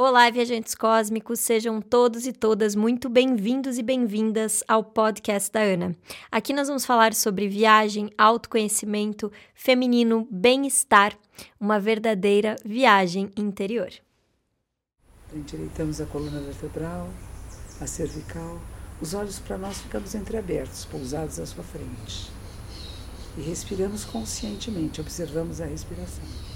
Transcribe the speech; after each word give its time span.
Olá, 0.00 0.30
viajantes 0.30 0.76
cósmicos, 0.76 1.40
sejam 1.40 1.80
todos 1.80 2.24
e 2.24 2.32
todas 2.32 2.76
muito 2.76 3.08
bem-vindos 3.08 3.78
e 3.78 3.82
bem-vindas 3.82 4.62
ao 4.68 4.84
podcast 4.84 5.50
da 5.50 5.60
Ana. 5.60 5.92
Aqui 6.30 6.52
nós 6.52 6.68
vamos 6.68 6.86
falar 6.86 7.12
sobre 7.12 7.48
viagem, 7.48 8.08
autoconhecimento, 8.16 9.32
feminino, 9.56 10.24
bem-estar, 10.30 11.18
uma 11.58 11.80
verdadeira 11.80 12.54
viagem 12.64 13.28
interior. 13.36 13.90
Endireitamos 15.34 16.00
a 16.00 16.06
coluna 16.06 16.42
vertebral, 16.42 17.10
a 17.80 17.86
cervical, 17.88 18.60
os 19.02 19.14
olhos 19.14 19.40
para 19.40 19.58
nós 19.58 19.80
ficamos 19.80 20.14
entreabertos, 20.14 20.84
pousados 20.84 21.40
à 21.40 21.44
sua 21.44 21.64
frente. 21.64 22.30
E 23.36 23.40
respiramos 23.40 24.04
conscientemente, 24.04 25.00
observamos 25.00 25.60
a 25.60 25.66
respiração. 25.66 26.47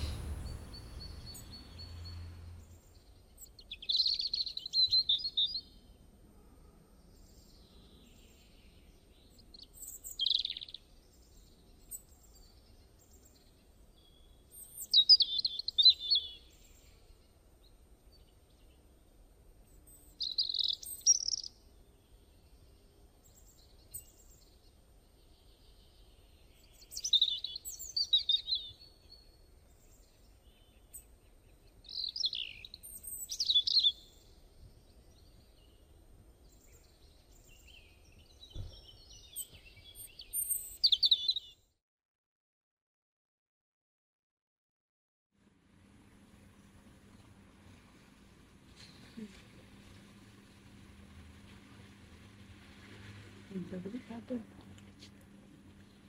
Muito 53.72 53.88
obrigada. 53.88 54.40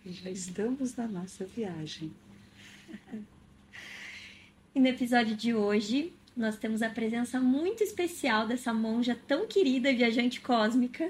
E 0.06 0.12
já 0.12 0.30
estamos 0.30 0.96
na 0.98 1.08
nossa 1.08 1.46
viagem. 1.46 2.12
E 4.76 4.80
no 4.80 4.88
episódio 4.88 5.34
de 5.34 5.54
hoje, 5.54 6.12
nós 6.36 6.58
temos 6.58 6.82
a 6.82 6.90
presença 6.90 7.40
muito 7.40 7.82
especial 7.82 8.46
dessa 8.46 8.74
monja 8.74 9.18
tão 9.28 9.48
querida, 9.48 9.94
viajante 9.94 10.42
cósmica, 10.42 11.10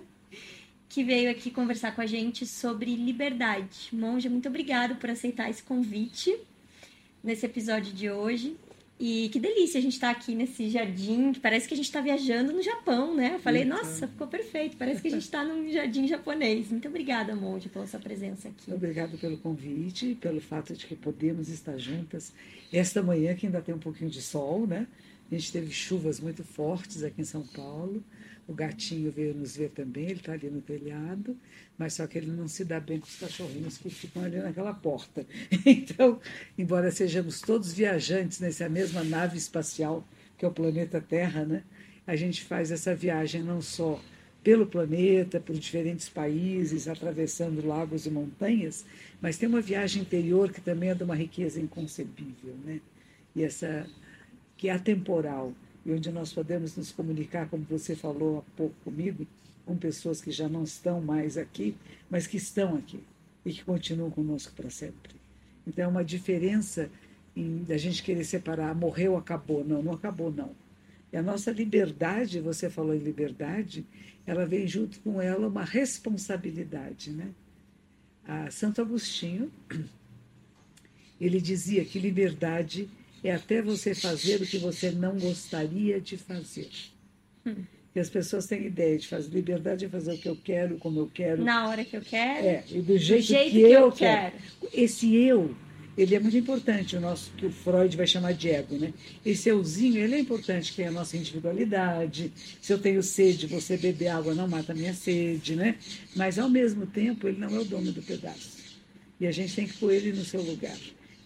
que 0.87 1.03
veio 1.03 1.31
aqui 1.31 1.49
conversar 1.49 1.95
com 1.95 2.01
a 2.01 2.05
gente 2.05 2.45
sobre 2.45 2.95
liberdade. 2.95 3.89
Monja, 3.91 4.29
muito 4.29 4.47
obrigada 4.47 4.93
por 4.93 5.09
aceitar 5.09 5.49
esse 5.49 5.63
convite 5.63 6.37
nesse 7.23 7.47
episódio 7.47 7.91
de 7.93 8.11
hoje. 8.11 8.55
E 8.99 9.27
que 9.29 9.39
delícia 9.39 9.79
a 9.79 9.81
gente 9.81 9.93
estar 9.93 10.13
tá 10.13 10.19
aqui 10.19 10.35
nesse 10.35 10.69
jardim, 10.69 11.33
que 11.33 11.39
parece 11.39 11.67
que 11.67 11.73
a 11.73 11.77
gente 11.77 11.87
está 11.87 11.99
viajando 11.99 12.53
no 12.53 12.61
Japão, 12.61 13.15
né? 13.15 13.35
Eu 13.35 13.39
falei, 13.39 13.63
Eita. 13.63 13.75
nossa, 13.75 14.07
ficou 14.07 14.27
perfeito, 14.27 14.77
parece 14.77 15.01
que 15.01 15.07
a 15.07 15.11
gente 15.11 15.23
está 15.23 15.43
num 15.43 15.69
jardim 15.71 16.07
japonês. 16.07 16.69
Muito 16.69 16.87
obrigada, 16.87 17.35
Monte, 17.35 17.69
pela 17.69 17.87
sua 17.87 17.99
presença 17.99 18.49
aqui. 18.49 18.71
Obrigada 18.71 19.17
pelo 19.17 19.37
convite, 19.37 20.15
pelo 20.21 20.39
fato 20.39 20.73
de 20.73 20.85
que 20.85 20.95
podemos 20.95 21.49
estar 21.49 21.77
juntas 21.77 22.31
esta 22.71 23.01
manhã, 23.01 23.35
que 23.35 23.47
ainda 23.47 23.61
tem 23.61 23.73
um 23.73 23.79
pouquinho 23.79 24.09
de 24.09 24.21
sol, 24.21 24.65
né? 24.67 24.87
A 25.31 25.35
gente 25.35 25.51
teve 25.51 25.71
chuvas 25.71 26.19
muito 26.19 26.43
fortes 26.43 27.03
aqui 27.03 27.21
em 27.21 27.25
São 27.25 27.41
Paulo. 27.41 28.03
O 28.47 28.53
gatinho 28.53 29.09
veio 29.09 29.33
nos 29.33 29.55
ver 29.55 29.69
também, 29.69 30.05
ele 30.05 30.19
está 30.19 30.33
ali 30.33 30.49
no 30.49 30.61
telhado, 30.61 31.37
mas 31.77 31.93
só 31.93 32.05
que 32.05 32.17
ele 32.17 32.29
não 32.29 32.47
se 32.47 32.65
dá 32.65 32.79
bem 32.79 32.99
com 32.99 33.05
os 33.05 33.15
cachorrinhos 33.15 33.77
que 33.77 33.89
ficam 33.89 34.23
ali 34.23 34.37
naquela 34.37 34.73
porta. 34.73 35.25
Então, 35.65 36.19
embora 36.57 36.91
sejamos 36.91 37.39
todos 37.39 37.73
viajantes 37.73 38.39
nessa 38.39 38.67
mesma 38.67 39.03
nave 39.03 39.37
espacial 39.37 40.05
que 40.37 40.45
é 40.45 40.47
o 40.47 40.51
planeta 40.51 40.99
Terra, 40.99 41.45
né? 41.45 41.63
A 42.05 42.17
gente 42.17 42.43
faz 42.43 42.69
essa 42.69 42.93
viagem 42.93 43.41
não 43.41 43.61
só 43.61 44.01
pelo 44.43 44.65
planeta, 44.65 45.39
por 45.39 45.55
diferentes 45.55 46.09
países, 46.09 46.89
atravessando 46.89 47.65
lagos 47.65 48.05
e 48.05 48.09
montanhas, 48.09 48.85
mas 49.21 49.37
tem 49.37 49.47
uma 49.47 49.61
viagem 49.61 50.01
interior 50.01 50.51
que 50.51 50.59
também 50.59 50.89
é 50.89 50.95
de 50.95 51.03
uma 51.03 51.15
riqueza 51.15 51.61
inconcebível, 51.61 52.53
né? 52.65 52.81
E 53.33 53.41
essa 53.41 53.87
que 54.57 54.67
é 54.67 54.73
atemporal 54.73 55.53
e 55.85 55.91
onde 55.91 56.11
nós 56.11 56.31
podemos 56.31 56.75
nos 56.77 56.91
comunicar, 56.91 57.49
como 57.49 57.65
você 57.69 57.95
falou 57.95 58.39
há 58.39 58.57
pouco 58.57 58.75
comigo, 58.83 59.27
com 59.65 59.75
pessoas 59.77 60.21
que 60.21 60.31
já 60.31 60.47
não 60.47 60.63
estão 60.63 61.01
mais 61.01 61.37
aqui, 61.37 61.75
mas 62.09 62.27
que 62.27 62.37
estão 62.37 62.75
aqui 62.75 62.99
e 63.45 63.51
que 63.51 63.63
continuam 63.63 64.09
conosco 64.09 64.53
para 64.55 64.69
sempre. 64.69 65.15
Então 65.67 65.85
é 65.85 65.87
uma 65.87 66.03
diferença 66.03 66.89
da 67.67 67.77
gente 67.77 68.03
querer 68.03 68.23
separar, 68.23 68.75
morreu, 68.75 69.17
acabou. 69.17 69.63
Não, 69.63 69.81
não 69.81 69.93
acabou, 69.93 70.31
não. 70.31 70.51
E 71.11 71.17
a 71.17 71.21
nossa 71.21 71.51
liberdade, 71.51 72.39
você 72.39 72.69
falou 72.69 72.93
em 72.95 72.99
liberdade, 72.99 73.85
ela 74.25 74.45
vem 74.45 74.67
junto 74.67 74.99
com 74.99 75.21
ela 75.21 75.47
uma 75.47 75.63
responsabilidade, 75.63 77.11
né? 77.11 77.29
A 78.25 78.49
Santo 78.49 78.81
Agostinho, 78.81 79.51
ele 81.19 81.41
dizia 81.41 81.83
que 81.83 81.99
liberdade 81.99 82.83
é 82.83 83.02
até 83.31 83.61
você 83.61 83.95
fazer 83.95 84.41
o 84.41 84.45
que 84.45 84.57
você 84.57 84.91
não 84.91 85.17
gostaria 85.17 85.99
de 86.01 86.17
fazer. 86.17 86.69
Hum. 87.45 87.63
E 87.95 87.99
as 87.99 88.09
pessoas 88.09 88.47
têm 88.47 88.65
ideia 88.65 88.97
de 88.97 89.07
fazer 89.07 89.29
liberdade 89.29 89.85
é 89.85 89.89
fazer 89.89 90.13
o 90.13 90.17
que 90.17 90.27
eu 90.27 90.35
quero, 90.35 90.77
como 90.77 90.99
eu 90.99 91.11
quero. 91.13 91.43
Na 91.43 91.67
hora 91.67 91.85
que 91.85 91.95
eu 91.95 92.01
quero. 92.01 92.47
É, 92.47 92.63
e 92.71 92.81
do 92.81 92.97
jeito, 92.97 93.21
do 93.21 93.27
jeito 93.27 93.51
que, 93.51 93.61
que, 93.61 93.71
eu, 93.71 93.91
quero. 93.91 94.31
quero. 94.31 94.73
Esse 94.73 95.15
eu, 95.15 95.55
ele 95.95 96.15
é 96.15 96.19
muito 96.19 96.35
importante, 96.35 96.95
o 96.95 96.99
nosso 96.99 97.31
que 97.33 97.45
o 97.45 97.51
Freud 97.51 97.95
vai 97.95 98.07
chamar 98.07 98.33
de 98.33 98.49
ego, 98.49 98.75
né? 98.77 98.91
Esse 99.23 99.49
euzinho, 99.49 99.97
ele 99.97 100.15
é 100.15 100.19
importante, 100.19 100.73
que 100.73 100.81
é 100.81 100.87
a 100.87 100.91
nossa 100.91 101.15
individualidade. 101.15 102.33
Se 102.59 102.73
eu 102.73 102.79
tenho 102.79 103.03
sede, 103.03 103.45
você 103.45 103.77
beber 103.77 104.07
água 104.07 104.33
não 104.33 104.47
mata 104.47 104.71
a 104.71 104.75
minha 104.75 104.93
sede, 104.95 105.55
né? 105.55 105.75
Mas 106.15 106.39
ao 106.39 106.49
mesmo 106.49 106.87
tempo, 106.87 107.27
ele 107.27 107.37
não 107.37 107.55
é 107.55 107.59
o 107.59 107.65
dono 107.65 107.91
do 107.91 108.01
pedaço. 108.01 108.57
E 109.19 109.27
a 109.27 109.31
gente 109.31 109.55
tem 109.55 109.67
que 109.67 109.77
pôr 109.77 109.93
ele 109.93 110.11
no 110.13 110.25
seu 110.25 110.41
lugar. 110.41 110.75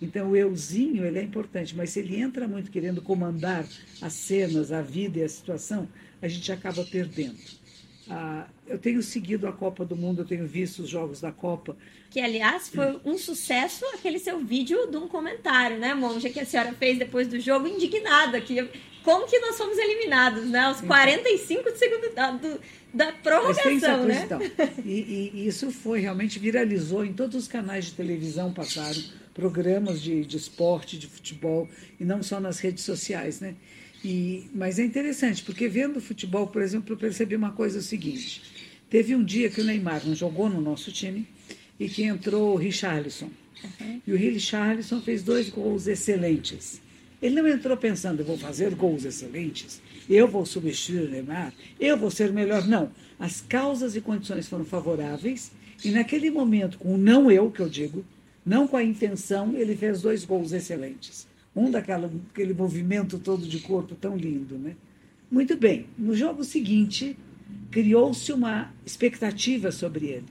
Então, 0.02 0.32
o 0.32 0.36
euzinho 0.36 1.06
ele 1.06 1.20
é 1.20 1.24
importante, 1.24 1.76
mas 1.76 1.90
se 1.92 2.00
ele 2.00 2.20
entra 2.20 2.48
muito 2.48 2.70
querendo 2.70 3.02
comandar 3.02 3.66
as 4.02 4.14
cenas, 4.14 4.72
a 4.72 4.82
vida 4.82 5.20
e 5.20 5.24
a 5.24 5.30
situação, 5.30 5.88
a 6.22 6.28
gente 6.28 6.52
acaba 6.52 6.84
perdendo. 6.84 7.38
Ah, 8.10 8.48
eu 8.68 8.78
tenho 8.78 9.02
seguido 9.02 9.48
a 9.48 9.52
Copa 9.52 9.84
do 9.84 9.96
Mundo, 9.96 10.22
eu 10.22 10.26
tenho 10.26 10.48
visto 10.48 10.80
os 10.80 10.90
jogos 10.90 11.20
da 11.20 11.32
Copa. 11.32 11.76
Que, 12.10 12.22
aliás, 12.22 12.70
foi 12.70 13.00
um 13.04 13.18
sucesso 13.18 13.86
aquele 13.94 14.18
seu 14.20 14.40
vídeo 14.40 14.90
de 14.90 14.98
um 14.98 15.08
comentário, 15.08 15.78
né, 15.78 15.94
Monja, 15.94 16.30
que 16.30 16.40
a 16.40 16.46
senhora 16.46 16.74
fez 16.74 16.98
depois 16.98 17.28
do 17.28 17.40
jogo, 17.40 17.68
indignada, 17.68 18.40
que 18.40 18.70
como 19.04 19.26
que 19.26 19.40
nós 19.40 19.58
fomos 19.58 19.78
eliminados, 19.78 20.50
né? 20.50 20.60
Aos 20.60 20.82
45 20.82 21.62
então. 21.62 21.72
de 21.72 21.80
segundo 21.80 22.14
da, 22.14 22.32
do, 22.32 22.60
da 22.94 23.12
prorrogação, 23.14 24.04
né? 24.04 24.28
E, 24.84 25.32
e, 25.34 25.48
isso 25.48 25.72
foi, 25.72 26.02
realmente 26.02 26.38
viralizou 26.40 27.06
em 27.06 27.14
todos 27.14 27.36
os 27.38 27.48
canais 27.48 27.86
de 27.86 27.94
televisão, 27.94 28.52
passaram 28.54 29.02
programas 29.38 30.02
de, 30.02 30.26
de 30.26 30.36
esporte, 30.36 30.98
de 30.98 31.06
futebol, 31.06 31.70
e 32.00 32.04
não 32.04 32.24
só 32.24 32.40
nas 32.40 32.60
redes 32.60 32.84
sociais, 32.84 33.40
né? 33.40 33.54
E, 34.04 34.50
mas 34.54 34.80
é 34.80 34.84
interessante, 34.84 35.44
porque 35.44 35.68
vendo 35.68 36.02
futebol, 36.02 36.48
por 36.48 36.62
exemplo, 36.62 36.94
eu 36.94 36.98
percebi 36.98 37.36
uma 37.36 37.52
coisa 37.52 37.78
o 37.78 37.82
seguinte. 37.82 38.42
Teve 38.90 39.16
um 39.16 39.24
dia 39.24 39.50
que 39.50 39.62
o 39.62 39.64
Neymar 39.64 40.06
não 40.06 40.16
jogou 40.16 40.50
no 40.50 40.60
nosso 40.60 40.92
time 40.92 41.28
e 41.80 41.88
que 41.88 42.04
entrou 42.04 42.54
o 42.54 42.58
Richarlison. 42.58 43.30
Uhum. 43.64 44.02
E 44.08 44.12
o 44.12 44.18
Richarlison 44.18 45.02
fez 45.02 45.22
dois 45.22 45.50
gols 45.50 45.86
excelentes. 45.88 46.82
Ele 47.22 47.36
não 47.40 47.48
entrou 47.48 47.78
pensando, 47.78 48.22
eu 48.22 48.26
vou 48.26 48.38
fazer 48.38 48.74
gols 48.76 49.06
excelentes, 49.06 49.82
eu 50.10 50.28
vou 50.28 50.46
substituir 50.46 51.08
o 51.08 51.10
Neymar, 51.10 51.54
eu 51.80 51.98
vou 51.98 52.10
ser 52.10 52.32
melhor. 52.32 52.68
Não. 52.68 52.92
As 53.20 53.42
causas 53.42 53.96
e 53.96 54.02
condições 54.02 54.48
foram 54.48 54.66
favoráveis 54.66 55.52
e 55.84 55.92
naquele 55.92 56.30
momento, 56.32 56.78
com 56.78 56.96
o 56.96 56.98
não 56.98 57.32
eu, 57.32 57.52
que 57.52 57.60
eu 57.60 57.70
digo, 57.70 58.04
não 58.48 58.66
com 58.66 58.78
a 58.78 58.84
intenção, 58.84 59.54
ele 59.58 59.76
fez 59.76 60.02
dois 60.02 60.24
gols 60.24 60.54
excelentes. 60.54 61.28
Um 61.54 61.70
daquela, 61.70 62.10
aquele 62.32 62.54
movimento 62.54 63.20
todo 63.20 63.46
de 63.46 63.60
corpo 63.60 63.94
tão 63.94 64.16
lindo, 64.16 64.58
né? 64.58 64.74
Muito 65.30 65.58
bem. 65.58 65.88
No 65.98 66.16
jogo 66.16 66.46
seguinte, 66.46 67.18
criou-se 67.70 68.32
uma 68.32 68.74
expectativa 68.86 69.70
sobre 69.70 70.06
ele. 70.06 70.26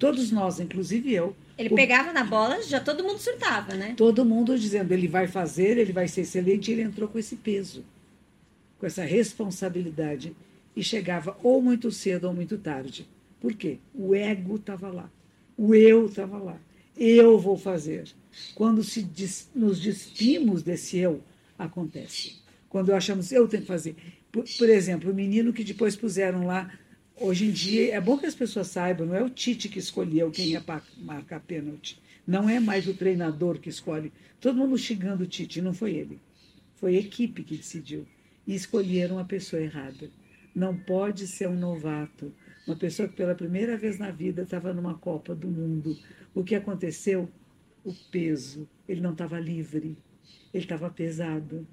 Todos 0.00 0.32
nós, 0.32 0.58
inclusive 0.58 1.14
eu. 1.14 1.36
Ele 1.56 1.68
o... 1.68 1.76
pegava 1.76 2.12
na 2.12 2.24
bola, 2.24 2.60
já 2.60 2.80
todo 2.80 3.04
mundo 3.04 3.20
surtava, 3.20 3.74
né? 3.74 3.94
Todo 3.96 4.24
mundo 4.24 4.58
dizendo, 4.58 4.90
ele 4.90 5.06
vai 5.06 5.28
fazer, 5.28 5.78
ele 5.78 5.92
vai 5.92 6.08
ser 6.08 6.22
excelente, 6.22 6.72
ele 6.72 6.82
entrou 6.82 7.08
com 7.08 7.20
esse 7.20 7.36
peso, 7.36 7.84
com 8.80 8.86
essa 8.86 9.04
responsabilidade, 9.04 10.34
e 10.74 10.82
chegava 10.82 11.38
ou 11.40 11.62
muito 11.62 11.92
cedo 11.92 12.24
ou 12.24 12.34
muito 12.34 12.58
tarde. 12.58 13.06
Por 13.40 13.54
quê? 13.54 13.78
O 13.94 14.12
ego 14.12 14.56
estava 14.56 14.88
lá, 14.88 15.08
o 15.56 15.72
eu 15.72 16.06
estava 16.06 16.36
lá 16.36 16.58
eu 17.00 17.38
vou 17.38 17.56
fazer. 17.56 18.08
Quando 18.54 18.82
des, 18.82 19.48
nos 19.54 19.80
despimos 19.80 20.62
desse 20.62 20.98
eu, 20.98 21.22
acontece. 21.58 22.36
Quando 22.68 22.92
achamos, 22.92 23.32
eu 23.32 23.48
tenho 23.48 23.62
que 23.62 23.68
fazer. 23.68 23.96
Por, 24.30 24.44
por 24.58 24.68
exemplo, 24.68 25.10
o 25.10 25.14
menino 25.14 25.52
que 25.52 25.64
depois 25.64 25.96
puseram 25.96 26.46
lá, 26.46 26.70
hoje 27.16 27.46
em 27.46 27.50
dia, 27.50 27.94
é 27.94 28.00
bom 28.00 28.18
que 28.18 28.26
as 28.26 28.34
pessoas 28.34 28.68
saibam, 28.68 29.06
não 29.06 29.14
é 29.14 29.22
o 29.22 29.30
Tite 29.30 29.68
que 29.68 29.78
escolheu 29.78 30.30
quem 30.30 30.48
ia 30.48 30.62
marcar 30.98 31.40
pênalti. 31.40 32.00
Não 32.26 32.48
é 32.48 32.60
mais 32.60 32.86
o 32.86 32.94
treinador 32.94 33.58
que 33.58 33.70
escolhe. 33.70 34.12
Todo 34.40 34.56
mundo 34.58 34.76
xingando 34.76 35.24
o 35.24 35.26
Tite, 35.26 35.62
não 35.62 35.72
foi 35.72 35.94
ele. 35.94 36.20
Foi 36.76 36.96
a 36.96 37.00
equipe 37.00 37.42
que 37.42 37.56
decidiu. 37.56 38.06
E 38.46 38.54
escolheram 38.54 39.18
a 39.18 39.24
pessoa 39.24 39.62
errada. 39.62 40.10
Não 40.54 40.76
pode 40.76 41.26
ser 41.26 41.48
um 41.48 41.58
novato. 41.58 42.32
Uma 42.70 42.76
pessoa 42.76 43.08
que 43.08 43.16
pela 43.16 43.34
primeira 43.34 43.76
vez 43.76 43.98
na 43.98 44.12
vida 44.12 44.42
estava 44.42 44.72
numa 44.72 44.94
Copa 44.94 45.34
do 45.34 45.48
Mundo. 45.48 45.98
O 46.32 46.44
que 46.44 46.54
aconteceu? 46.54 47.28
O 47.84 47.92
peso. 48.12 48.68
Ele 48.88 49.00
não 49.00 49.10
estava 49.10 49.40
livre. 49.40 49.98
Ele 50.54 50.62
estava 50.62 50.88
pesado. 50.88 51.66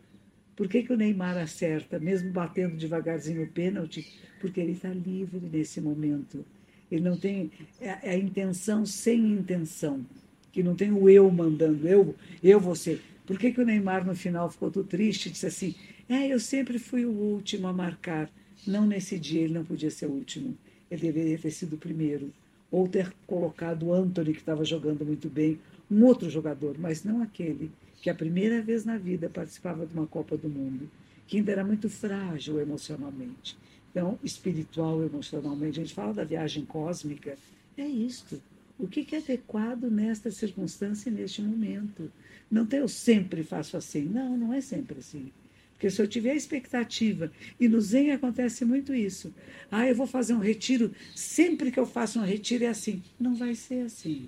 Por 0.56 0.68
que, 0.68 0.82
que 0.82 0.92
o 0.92 0.98
Neymar 0.98 1.38
acerta, 1.38 2.00
mesmo 2.00 2.32
batendo 2.32 2.76
devagarzinho 2.76 3.44
o 3.44 3.48
pênalti? 3.48 4.12
Porque 4.42 4.60
ele 4.60 4.72
está 4.72 4.90
livre 4.90 5.40
nesse 5.40 5.80
momento. 5.80 6.44
Ele 6.90 7.08
não 7.08 7.16
tem 7.16 7.52
é, 7.80 7.90
é 8.02 8.10
a 8.14 8.18
intenção 8.18 8.84
sem 8.84 9.34
intenção, 9.34 10.04
que 10.52 10.64
não 10.64 10.74
tem 10.74 10.92
o 10.92 11.08
eu 11.08 11.30
mandando, 11.30 11.88
eu, 11.88 12.16
eu 12.42 12.60
você. 12.60 13.00
Por 13.28 13.38
que, 13.38 13.52
que 13.52 13.62
o 13.62 13.66
Neymar 13.66 14.04
no 14.04 14.16
final 14.16 14.50
ficou 14.50 14.72
todo 14.72 14.88
triste 14.88 15.30
disse 15.30 15.46
assim: 15.46 15.76
é, 16.10 16.26
eu 16.26 16.40
sempre 16.40 16.80
fui 16.80 17.06
o 17.06 17.12
último 17.12 17.68
a 17.68 17.74
marcar. 17.74 18.32
Não 18.66 18.88
nesse 18.88 19.20
dia, 19.20 19.44
ele 19.44 19.54
não 19.54 19.64
podia 19.64 19.92
ser 19.92 20.08
o 20.08 20.12
último. 20.12 20.58
Ele 20.89 21.01
deveria 21.01 21.38
ter 21.38 21.51
sido 21.51 21.74
o 21.74 21.78
primeiro. 21.78 22.31
Ou 22.69 22.88
ter 22.88 23.13
colocado 23.25 23.88
o 23.88 23.94
Anthony, 23.94 24.34
que 24.34 24.39
estava 24.39 24.66
jogando 24.66 25.06
muito 25.06 25.30
bem, 25.30 25.60
um 25.89 26.04
outro 26.04 26.30
jogador, 26.30 26.78
mas 26.78 27.04
não 27.04 27.22
aquele 27.22 27.72
que 28.01 28.10
a 28.10 28.16
primeira 28.16 28.62
vez 28.62 28.86
na 28.86 28.98
vida 28.98 29.30
participava 29.30 29.86
de 29.86 29.94
uma 29.94 30.06
Copa 30.06 30.38
do 30.38 30.50
Mundo, 30.50 30.89
que 31.25 31.38
ainda 31.38 31.51
era 31.51 31.63
muito 31.63 31.89
frágil 31.89 32.60
emocionalmente. 32.60 33.57
Então, 33.92 34.19
espiritual, 34.24 35.04
emocionalmente. 35.04 35.80
A 35.80 35.84
gente 35.84 35.94
fala 35.94 36.13
da 36.13 36.24
viagem 36.24 36.66
cósmica, 36.66 37.38
é 37.78 37.86
isto. 37.86 38.42
O 38.78 38.88
que 38.88 39.16
é 39.16 39.18
adequado 39.18 39.90
nesta 39.90 40.30
circunstância 40.30 41.10
e 41.10 41.13
neste 41.13 41.42
momento? 41.42 42.12
Não 42.50 42.66
tem 42.66 42.80
eu 42.80 42.88
sempre 42.88 43.44
faço 43.44 43.75
assim. 43.75 44.04
Não, 44.04 44.38
não 44.38 44.54
é 44.54 44.62
sempre 44.62 45.00
assim. 45.00 45.31
Porque 45.78 45.92
se 45.92 46.02
eu 46.02 46.08
tiver 46.08 46.36
expectativa, 46.36 47.32
e 47.60 47.68
no 47.68 47.80
Zen 47.80 48.12
acontece 48.12 48.66
muito 48.66 48.96
isso. 48.96 49.32
Ah, 49.70 49.88
eu 49.88 49.94
vou 49.94 50.08
fazer 50.08 50.34
um 50.34 50.40
retiro, 50.40 50.92
sempre 51.16 51.72
que 51.72 51.80
eu 51.80 51.86
faço 51.86 52.20
um 52.20 52.24
retiro 52.24 52.64
é 52.64 52.68
assim. 52.68 53.04
Não 53.20 53.36
vai 53.36 53.54
ser 53.54 53.86
assim. 53.86 54.28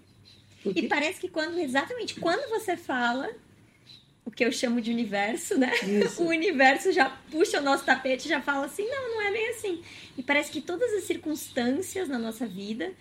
Porque... 0.63 0.81
E 0.81 0.87
parece 0.87 1.19
que 1.19 1.27
quando, 1.27 1.57
exatamente 1.57 2.19
quando 2.19 2.47
você 2.51 2.77
fala, 2.77 3.27
o 4.23 4.29
que 4.29 4.45
eu 4.45 4.51
chamo 4.51 4.79
de 4.79 4.91
universo, 4.91 5.57
né? 5.57 5.73
Isso. 5.77 6.21
O 6.21 6.27
universo 6.27 6.91
já 6.91 7.09
puxa 7.31 7.59
o 7.59 7.63
nosso 7.63 7.83
tapete 7.83 8.25
e 8.27 8.29
já 8.29 8.39
fala 8.39 8.67
assim: 8.67 8.87
não, 8.87 9.15
não 9.15 9.21
é 9.23 9.31
bem 9.31 9.49
assim. 9.49 9.81
E 10.15 10.21
parece 10.21 10.51
que 10.51 10.61
todas 10.61 10.93
as 10.93 11.05
circunstâncias 11.05 12.07
na 12.07 12.19
nossa 12.19 12.45
vida, 12.45 12.93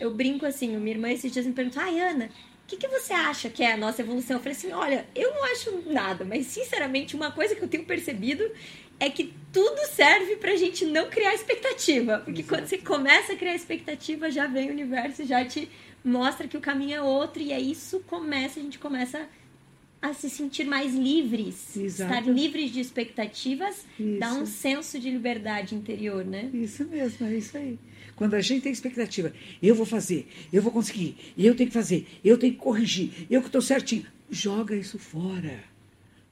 eu 0.00 0.12
brinco 0.12 0.44
assim, 0.44 0.76
minha 0.76 0.96
irmã 0.96 1.12
esses 1.12 1.30
dias 1.30 1.46
me 1.46 1.52
perguntou: 1.52 1.80
ai, 1.80 2.00
Ana, 2.00 2.28
o 2.64 2.66
que, 2.66 2.78
que 2.78 2.88
você 2.88 3.12
acha 3.12 3.50
que 3.50 3.62
é 3.62 3.72
a 3.72 3.76
nossa 3.76 4.00
evolução? 4.00 4.36
Eu 4.36 4.42
falei 4.42 4.56
assim: 4.56 4.72
olha, 4.72 5.06
eu 5.14 5.34
não 5.34 5.44
acho 5.44 5.82
nada, 5.86 6.24
mas 6.24 6.46
sinceramente, 6.46 7.14
uma 7.14 7.30
coisa 7.30 7.54
que 7.54 7.62
eu 7.62 7.68
tenho 7.68 7.84
percebido 7.84 8.50
é 8.98 9.10
que 9.10 9.34
tudo 9.52 9.78
serve 9.88 10.36
pra 10.36 10.56
gente 10.56 10.86
não 10.86 11.10
criar 11.10 11.34
expectativa. 11.34 12.22
Porque 12.24 12.40
Exato. 12.40 12.48
quando 12.54 12.66
você 12.66 12.78
começa 12.78 13.34
a 13.34 13.36
criar 13.36 13.54
expectativa, 13.54 14.30
já 14.30 14.46
vem 14.46 14.68
o 14.68 14.72
universo, 14.72 15.26
já 15.26 15.44
te 15.44 15.70
mostra 16.02 16.48
que 16.48 16.56
o 16.56 16.60
caminho 16.60 16.96
é 16.96 17.02
outro, 17.02 17.42
e 17.42 17.52
aí 17.52 17.72
isso 17.72 18.00
começa, 18.06 18.58
a 18.60 18.62
gente 18.62 18.78
começa 18.78 19.18
a 19.18 19.26
a 20.04 20.12
se 20.12 20.28
sentir 20.28 20.64
mais 20.66 20.94
livres. 20.94 21.74
Exato. 21.74 22.12
Estar 22.12 22.30
livres 22.30 22.70
de 22.70 22.78
expectativas 22.78 23.86
isso. 23.98 24.18
dá 24.18 24.34
um 24.34 24.44
senso 24.44 25.00
de 25.00 25.08
liberdade 25.08 25.74
interior, 25.74 26.22
né? 26.22 26.50
Isso 26.52 26.84
mesmo, 26.84 27.26
é 27.26 27.36
isso 27.36 27.56
aí. 27.56 27.78
Quando 28.14 28.34
a 28.34 28.40
gente 28.42 28.64
tem 28.64 28.70
expectativa, 28.70 29.32
eu 29.62 29.74
vou 29.74 29.86
fazer, 29.86 30.28
eu 30.52 30.60
vou 30.60 30.70
conseguir, 30.70 31.16
eu 31.38 31.56
tenho 31.56 31.70
que 31.70 31.74
fazer, 31.74 32.06
eu 32.22 32.36
tenho 32.36 32.52
que 32.52 32.58
corrigir, 32.58 33.26
eu 33.30 33.40
que 33.40 33.48
estou 33.48 33.62
certinho, 33.62 34.04
joga 34.30 34.76
isso 34.76 34.98
fora. 34.98 35.64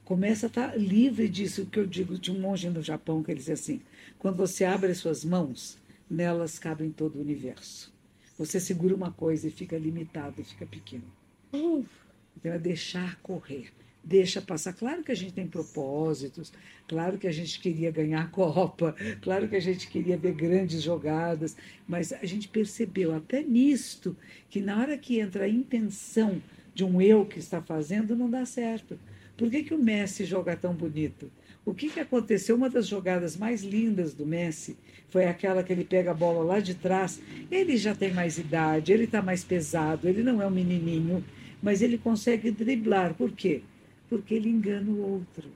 Começa 0.04 0.46
a 0.46 0.48
estar 0.48 0.78
livre 0.78 1.26
disso, 1.26 1.64
que 1.64 1.78
eu 1.78 1.86
digo 1.86 2.18
de 2.18 2.30
um 2.30 2.38
monge 2.38 2.68
no 2.68 2.82
Japão 2.82 3.22
que 3.22 3.30
ele 3.30 3.40
diz 3.40 3.48
assim: 3.48 3.80
quando 4.18 4.36
você 4.36 4.66
abre 4.66 4.90
as 4.90 4.98
suas 4.98 5.24
mãos, 5.24 5.78
nelas 6.10 6.58
cabem 6.58 6.90
todo 6.90 7.16
o 7.16 7.22
universo. 7.22 7.90
Você 8.36 8.60
segura 8.60 8.94
uma 8.94 9.12
coisa 9.12 9.48
e 9.48 9.50
fica 9.50 9.78
limitado, 9.78 10.44
fica 10.44 10.66
pequeno. 10.66 11.04
Uf. 11.52 12.01
Então 12.36 12.52
é 12.52 12.58
deixar 12.58 13.18
correr, 13.22 13.72
deixa 14.02 14.40
passar. 14.40 14.72
Claro 14.72 15.02
que 15.02 15.12
a 15.12 15.14
gente 15.14 15.32
tem 15.32 15.46
propósitos, 15.46 16.52
claro 16.88 17.18
que 17.18 17.26
a 17.26 17.32
gente 17.32 17.60
queria 17.60 17.90
ganhar 17.90 18.22
a 18.22 18.26
Copa, 18.26 18.94
claro 19.20 19.48
que 19.48 19.56
a 19.56 19.60
gente 19.60 19.88
queria 19.88 20.16
ver 20.16 20.34
grandes 20.34 20.82
jogadas, 20.82 21.56
mas 21.86 22.12
a 22.12 22.26
gente 22.26 22.48
percebeu 22.48 23.14
até 23.14 23.42
nisto 23.42 24.16
que 24.50 24.60
na 24.60 24.78
hora 24.78 24.98
que 24.98 25.20
entra 25.20 25.44
a 25.44 25.48
intenção 25.48 26.42
de 26.74 26.84
um 26.84 27.00
eu 27.00 27.24
que 27.26 27.38
está 27.38 27.60
fazendo, 27.60 28.16
não 28.16 28.30
dá 28.30 28.44
certo. 28.44 28.98
Por 29.36 29.50
que, 29.50 29.62
que 29.62 29.74
o 29.74 29.82
Messi 29.82 30.24
joga 30.24 30.56
tão 30.56 30.74
bonito? 30.74 31.30
O 31.64 31.72
que, 31.72 31.88
que 31.88 32.00
aconteceu? 32.00 32.56
Uma 32.56 32.68
das 32.68 32.86
jogadas 32.86 33.36
mais 33.36 33.62
lindas 33.62 34.14
do 34.14 34.26
Messi 34.26 34.76
foi 35.08 35.26
aquela 35.26 35.62
que 35.62 35.72
ele 35.72 35.84
pega 35.84 36.10
a 36.10 36.14
bola 36.14 36.42
lá 36.42 36.60
de 36.60 36.74
trás. 36.74 37.20
Ele 37.50 37.76
já 37.76 37.94
tem 37.94 38.12
mais 38.12 38.36
idade, 38.36 38.92
ele 38.92 39.04
está 39.04 39.22
mais 39.22 39.44
pesado, 39.44 40.08
ele 40.08 40.22
não 40.22 40.42
é 40.42 40.46
um 40.46 40.50
menininho 40.50 41.24
mas 41.62 41.80
ele 41.80 41.96
consegue 41.96 42.50
driblar. 42.50 43.14
Por 43.14 43.30
quê? 43.30 43.62
Porque 44.10 44.34
ele 44.34 44.48
engana 44.48 44.90
o 44.90 45.00
outro. 45.00 45.48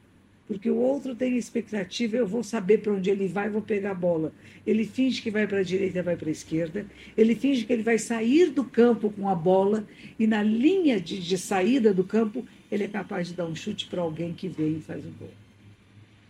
Porque 0.47 0.71
o 0.71 0.77
outro 0.77 1.15
tem 1.15 1.37
expectativa, 1.37 2.17
eu 2.17 2.27
vou 2.27 2.45
saber 2.45 2.79
para 2.79 2.93
onde 2.93 3.11
ele 3.11 3.27
vai, 3.27 3.51
vou 3.51 3.61
pegar 3.61 3.91
a 3.91 3.95
bola. 3.95 4.33
Ele 4.65 4.85
finge 4.85 5.21
que 5.21 5.31
vai 5.31 5.45
para 5.45 5.59
a 5.59 5.63
direita, 5.63 6.05
vai 6.05 6.17
para 6.17 6.29
a 6.29 6.33
esquerda. 6.33 6.87
Ele 7.17 7.35
finge 7.35 7.65
que 7.65 7.73
ele 7.73 7.83
vai 7.83 7.99
sair 7.99 8.51
do 8.51 8.63
campo 8.63 9.11
com 9.11 9.29
a 9.29 9.35
bola 9.35 9.85
e 10.17 10.27
na 10.27 10.43
linha 10.45 11.01
de, 11.01 11.19
de 11.19 11.37
saída 11.37 11.93
do 11.93 12.05
campo 12.05 12.47
ele 12.71 12.85
é 12.85 12.89
capaz 12.89 13.27
de 13.29 13.35
dar 13.35 13.45
um 13.45 13.57
chute 13.57 13.87
para 13.87 14.03
alguém 14.03 14.33
que 14.33 14.49
vem 14.49 14.77
e 14.77 14.81
faz 14.81 15.05
o 15.05 15.11
gol. 15.19 15.31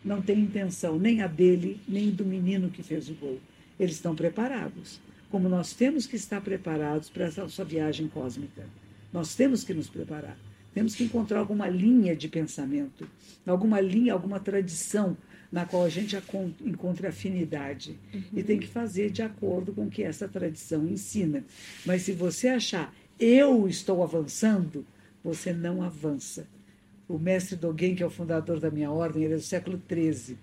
Não 0.02 0.23
tem 0.23 0.38
intenção 0.38 0.99
nem 0.99 1.20
a 1.20 1.26
dele, 1.26 1.78
nem 1.87 2.11
do 2.11 2.25
menino 2.25 2.70
que 2.70 2.82
fez 2.82 3.11
o 3.11 3.14
gol. 3.14 3.38
Eles 3.78 3.96
estão 3.96 4.14
preparados, 4.14 4.99
como 5.31 5.46
nós 5.46 5.75
temos 5.75 6.06
que 6.06 6.17
estar 6.17 6.40
preparados 6.40 7.11
para 7.11 7.26
essa 7.26 7.43
nossa 7.43 7.64
viagem 7.64 8.08
cósmica. 8.08 8.64
Nós 9.12 9.34
temos 9.34 9.64
que 9.64 9.74
nos 9.74 9.88
preparar. 9.88 10.36
Temos 10.74 10.94
que 10.94 11.04
encontrar 11.04 11.38
alguma 11.38 11.68
linha 11.68 12.14
de 12.14 12.28
pensamento, 12.28 13.08
alguma 13.46 13.80
linha, 13.80 14.12
alguma 14.12 14.38
tradição 14.38 15.16
na 15.50 15.64
qual 15.64 15.84
a 15.84 15.88
gente 15.88 16.16
encontre 16.64 17.06
afinidade. 17.06 17.98
Uhum. 18.12 18.22
E 18.34 18.42
tem 18.42 18.58
que 18.58 18.66
fazer 18.66 19.10
de 19.10 19.22
acordo 19.22 19.72
com 19.72 19.86
o 19.86 19.90
que 19.90 20.02
essa 20.02 20.28
tradição 20.28 20.86
ensina. 20.86 21.44
Mas 21.84 22.02
se 22.02 22.12
você 22.12 22.48
achar, 22.48 22.94
eu 23.18 23.66
estou 23.66 24.02
avançando, 24.02 24.84
você 25.25 25.52
não 25.52 25.82
avança. 25.82 26.46
O 27.08 27.18
mestre 27.18 27.56
Dogen, 27.56 27.94
que 27.94 28.02
é 28.02 28.06
o 28.06 28.10
fundador 28.10 28.60
da 28.60 28.70
minha 28.70 28.90
ordem, 28.90 29.25
ele 29.25 29.34
é 29.34 29.36
do 29.38 29.42
século 29.42 29.80
XIII. 29.88 30.36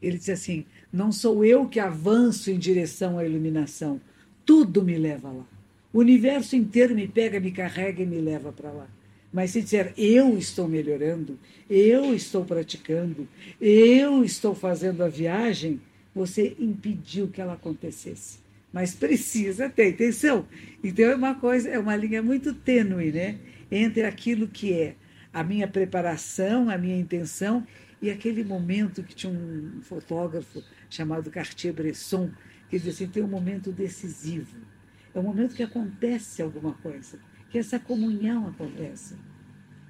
Ele 0.00 0.16
disse 0.16 0.32
assim: 0.32 0.64
Não 0.92 1.12
sou 1.12 1.44
eu 1.44 1.68
que 1.68 1.78
avanço 1.78 2.50
em 2.50 2.58
direção 2.58 3.18
à 3.18 3.26
iluminação, 3.26 4.00
tudo 4.44 4.82
me 4.82 4.96
leva 4.96 5.30
lá. 5.30 5.46
O 5.92 5.98
universo 5.98 6.56
inteiro 6.56 6.94
me 6.94 7.06
pega, 7.06 7.38
me 7.38 7.52
carrega 7.52 8.02
e 8.02 8.06
me 8.06 8.18
leva 8.18 8.50
para 8.50 8.70
lá. 8.70 8.88
Mas 9.30 9.50
se 9.50 9.60
disser 9.60 9.92
eu 9.96 10.38
estou 10.38 10.66
melhorando, 10.66 11.38
eu 11.68 12.14
estou 12.14 12.44
praticando, 12.44 13.28
eu 13.60 14.24
estou 14.24 14.54
fazendo 14.54 15.02
a 15.02 15.08
viagem, 15.08 15.80
você 16.14 16.56
impediu 16.58 17.28
que 17.28 17.40
ela 17.40 17.54
acontecesse. 17.54 18.40
Mas 18.72 18.94
precisa 18.94 19.68
ter 19.68 19.90
intenção. 19.90 20.46
Então 20.82 21.04
é 21.04 21.14
uma 21.14 21.34
coisa, 21.34 21.68
é 21.68 21.78
uma 21.78 21.94
linha 21.94 22.22
muito 22.22 22.54
tênue, 22.54 23.12
né? 23.12 23.38
Entre 23.70 24.02
aquilo 24.04 24.48
que 24.48 24.72
é 24.72 24.94
a 25.32 25.44
minha 25.44 25.68
preparação, 25.68 26.70
a 26.70 26.78
minha 26.78 26.98
intenção 26.98 27.66
e 28.00 28.10
aquele 28.10 28.42
momento 28.42 29.02
que 29.02 29.14
tinha 29.14 29.32
um 29.32 29.80
fotógrafo 29.82 30.62
chamado 30.88 31.30
Cartier-Bresson, 31.30 32.30
que 32.70 32.78
dizia 32.78 32.92
assim, 32.92 33.06
tem 33.06 33.22
um 33.22 33.28
momento 33.28 33.70
decisivo 33.70 34.71
é 35.14 35.18
o 35.18 35.22
momento 35.22 35.54
que 35.54 35.62
acontece 35.62 36.42
alguma 36.42 36.72
coisa, 36.74 37.18
que 37.50 37.58
essa 37.58 37.78
comunhão 37.78 38.48
acontece. 38.48 39.16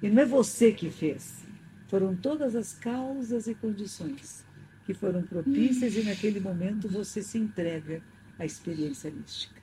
E 0.01 0.09
não 0.09 0.23
é 0.23 0.25
você 0.25 0.71
que 0.71 0.89
fez, 0.89 1.43
foram 1.87 2.15
todas 2.15 2.55
as 2.55 2.73
causas 2.73 3.47
e 3.47 3.55
condições 3.55 4.45
que 4.85 4.93
foram 4.93 5.23
propícias 5.23 5.95
e 5.95 6.03
naquele 6.03 6.39
momento 6.39 6.89
você 6.89 7.21
se 7.21 7.37
entrega 7.37 8.01
à 8.37 8.45
experiência 8.45 9.09
mística. 9.09 9.61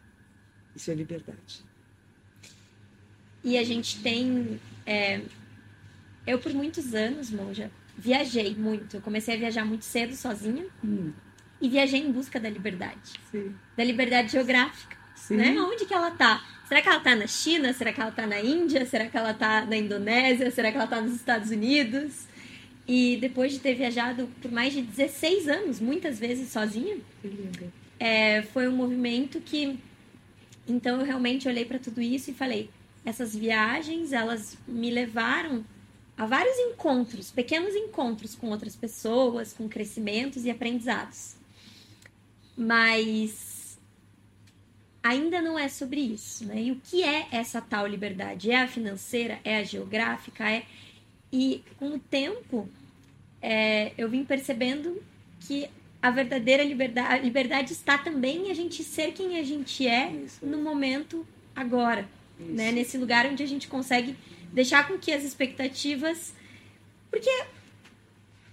Isso 0.75 0.91
é 0.91 0.95
liberdade. 0.95 1.65
E 3.43 3.59
a 3.59 3.65
gente 3.65 4.01
tem. 4.03 4.61
É... 4.87 5.23
Eu, 6.27 6.39
por 6.39 6.53
muitos 6.53 6.95
anos, 6.95 7.31
Monja, 7.31 7.71
viajei 7.97 8.55
muito. 8.55 8.97
Eu 8.97 9.01
comecei 9.01 9.35
a 9.35 9.39
viajar 9.39 9.65
muito 9.65 9.85
cedo 9.85 10.15
sozinha. 10.15 10.67
Hum. 10.85 11.13
E 11.61 11.69
viajei 11.69 12.01
em 12.01 12.13
busca 12.13 12.41
da 12.41 12.49
liberdade. 12.49 13.21
Sim. 13.31 13.55
Da 13.77 13.85
liberdade 13.85 14.33
geográfica. 14.33 14.97
Sim. 15.21 15.37
Né? 15.37 15.61
Onde 15.61 15.85
que 15.85 15.95
ela 15.95 16.11
tá? 16.11 16.45
Será 16.67 16.81
que 16.83 16.89
ela 16.89 17.01
tá 17.01 17.17
na 17.17 17.27
China? 17.27 17.73
Será 17.73 17.93
que 17.93 18.01
ela 18.01 18.11
tá 18.11 18.27
na 18.27 18.41
Índia? 18.41 18.87
Será 18.87 19.07
que 19.07 19.17
ela 19.17 19.35
tá 19.35 19.67
na 19.67 19.77
Indonésia? 19.77 20.51
Será 20.51 20.71
que 20.71 20.77
ela 20.77 20.87
tá 20.87 21.01
nos 21.01 21.15
Estados 21.15 21.51
Unidos? 21.51 22.27
E 22.87 23.17
depois 23.19 23.53
de 23.53 23.59
ter 23.59 23.75
viajado 23.75 24.29
por 24.41 24.51
mais 24.51 24.73
de 24.73 24.83
16 24.83 25.49
anos, 25.49 25.81
muitas 25.81 26.19
vezes 26.19 26.51
sozinha, 26.51 26.97
é, 27.99 28.43
foi 28.43 28.69
um 28.69 28.73
movimento 28.73 29.41
que. 29.41 29.79
Então 30.67 31.01
eu 31.01 31.07
realmente 31.07 31.47
olhei 31.49 31.65
para 31.65 31.79
tudo 31.79 32.01
isso 32.01 32.31
e 32.31 32.35
falei: 32.35 32.71
essas 33.05 33.35
viagens, 33.35 34.13
elas 34.13 34.57
me 34.67 34.91
levaram 34.91 35.65
a 36.17 36.27
vários 36.27 36.57
encontros, 36.59 37.31
pequenos 37.31 37.75
encontros 37.75 38.35
com 38.35 38.49
outras 38.49 38.77
pessoas, 38.77 39.53
com 39.53 39.69
crescimentos 39.69 40.45
e 40.45 40.51
aprendizados. 40.51 41.37
Mas 42.57 43.60
ainda 45.03 45.41
não 45.41 45.59
é 45.59 45.69
sobre 45.69 46.01
isso, 46.01 46.45
né? 46.45 46.63
E 46.63 46.73
o 46.73 46.81
que 46.83 47.03
é 47.03 47.27
essa 47.31 47.61
tal 47.61 47.87
liberdade? 47.87 48.51
É 48.51 48.63
a 48.63 48.69
financeira? 48.69 49.39
É 49.45 49.59
a 49.59 49.63
geográfica? 49.63 50.49
É 50.49 50.65
e 51.33 51.63
com 51.79 51.91
o 51.91 51.99
tempo 51.99 52.69
é, 53.41 53.93
eu 53.97 54.09
vim 54.09 54.25
percebendo 54.25 55.03
que 55.41 55.69
a 56.03 56.11
verdadeira 56.11 56.65
liberdade, 56.65 57.15
a 57.15 57.19
liberdade 57.19 57.73
está 57.73 57.99
também 57.99 58.47
em 58.47 58.51
a 58.51 58.55
gente 58.55 58.83
ser 58.83 59.13
quem 59.13 59.39
a 59.39 59.43
gente 59.43 59.87
é 59.87 60.13
Isso. 60.13 60.45
no 60.45 60.59
momento 60.59 61.27
agora, 61.55 62.09
né? 62.39 62.73
Nesse 62.73 62.97
lugar 62.97 63.27
onde 63.27 63.43
a 63.43 63.47
gente 63.47 63.69
consegue 63.69 64.17
deixar 64.53 64.89
com 64.89 64.99
que 64.99 65.13
as 65.13 65.23
expectativas, 65.23 66.35
porque 67.11 67.31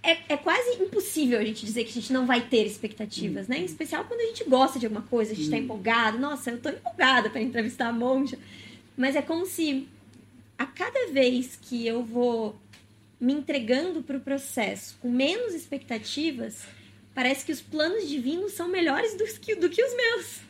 é, 0.08 0.24
é, 0.30 0.36
quase 0.36 0.82
impossível 0.82 1.38
a 1.38 1.44
gente 1.44 1.66
dizer 1.66 1.84
que 1.84 1.90
a 1.90 1.94
gente 1.94 2.12
não 2.12 2.26
vai 2.26 2.40
ter 2.40 2.66
expectativas, 2.66 3.46
né? 3.46 3.58
Em 3.58 3.64
especial 3.64 4.04
quando 4.04 4.20
a 4.20 4.26
gente 4.26 4.44
gosta 4.44 4.78
de 4.78 4.86
alguma 4.86 5.02
coisa, 5.02 5.32
a 5.32 5.34
gente 5.34 5.44
está 5.44 5.58
empolgado. 5.58 6.18
Nossa, 6.18 6.50
eu 6.50 6.56
estou 6.56 6.72
empolgada 6.72 7.28
para 7.28 7.42
entrevistar 7.42 7.88
a 7.88 7.92
monja. 7.92 8.38
Mas 8.96 9.14
é 9.14 9.22
como 9.22 9.44
se 9.44 9.86
a 10.56 10.64
cada 10.66 11.08
vez 11.12 11.58
que 11.60 11.86
eu 11.86 12.02
vou 12.02 12.56
me 13.20 13.32
entregando 13.32 14.02
para 14.02 14.16
o 14.16 14.20
processo 14.20 14.96
com 15.00 15.10
menos 15.10 15.54
expectativas, 15.54 16.62
parece 17.14 17.44
que 17.44 17.52
os 17.52 17.60
planos 17.60 18.08
divinos 18.08 18.52
são 18.52 18.68
melhores 18.68 19.14
do 19.14 19.24
que, 19.24 19.54
do 19.56 19.68
que 19.68 19.82
os 19.82 19.94
meus. 19.94 20.40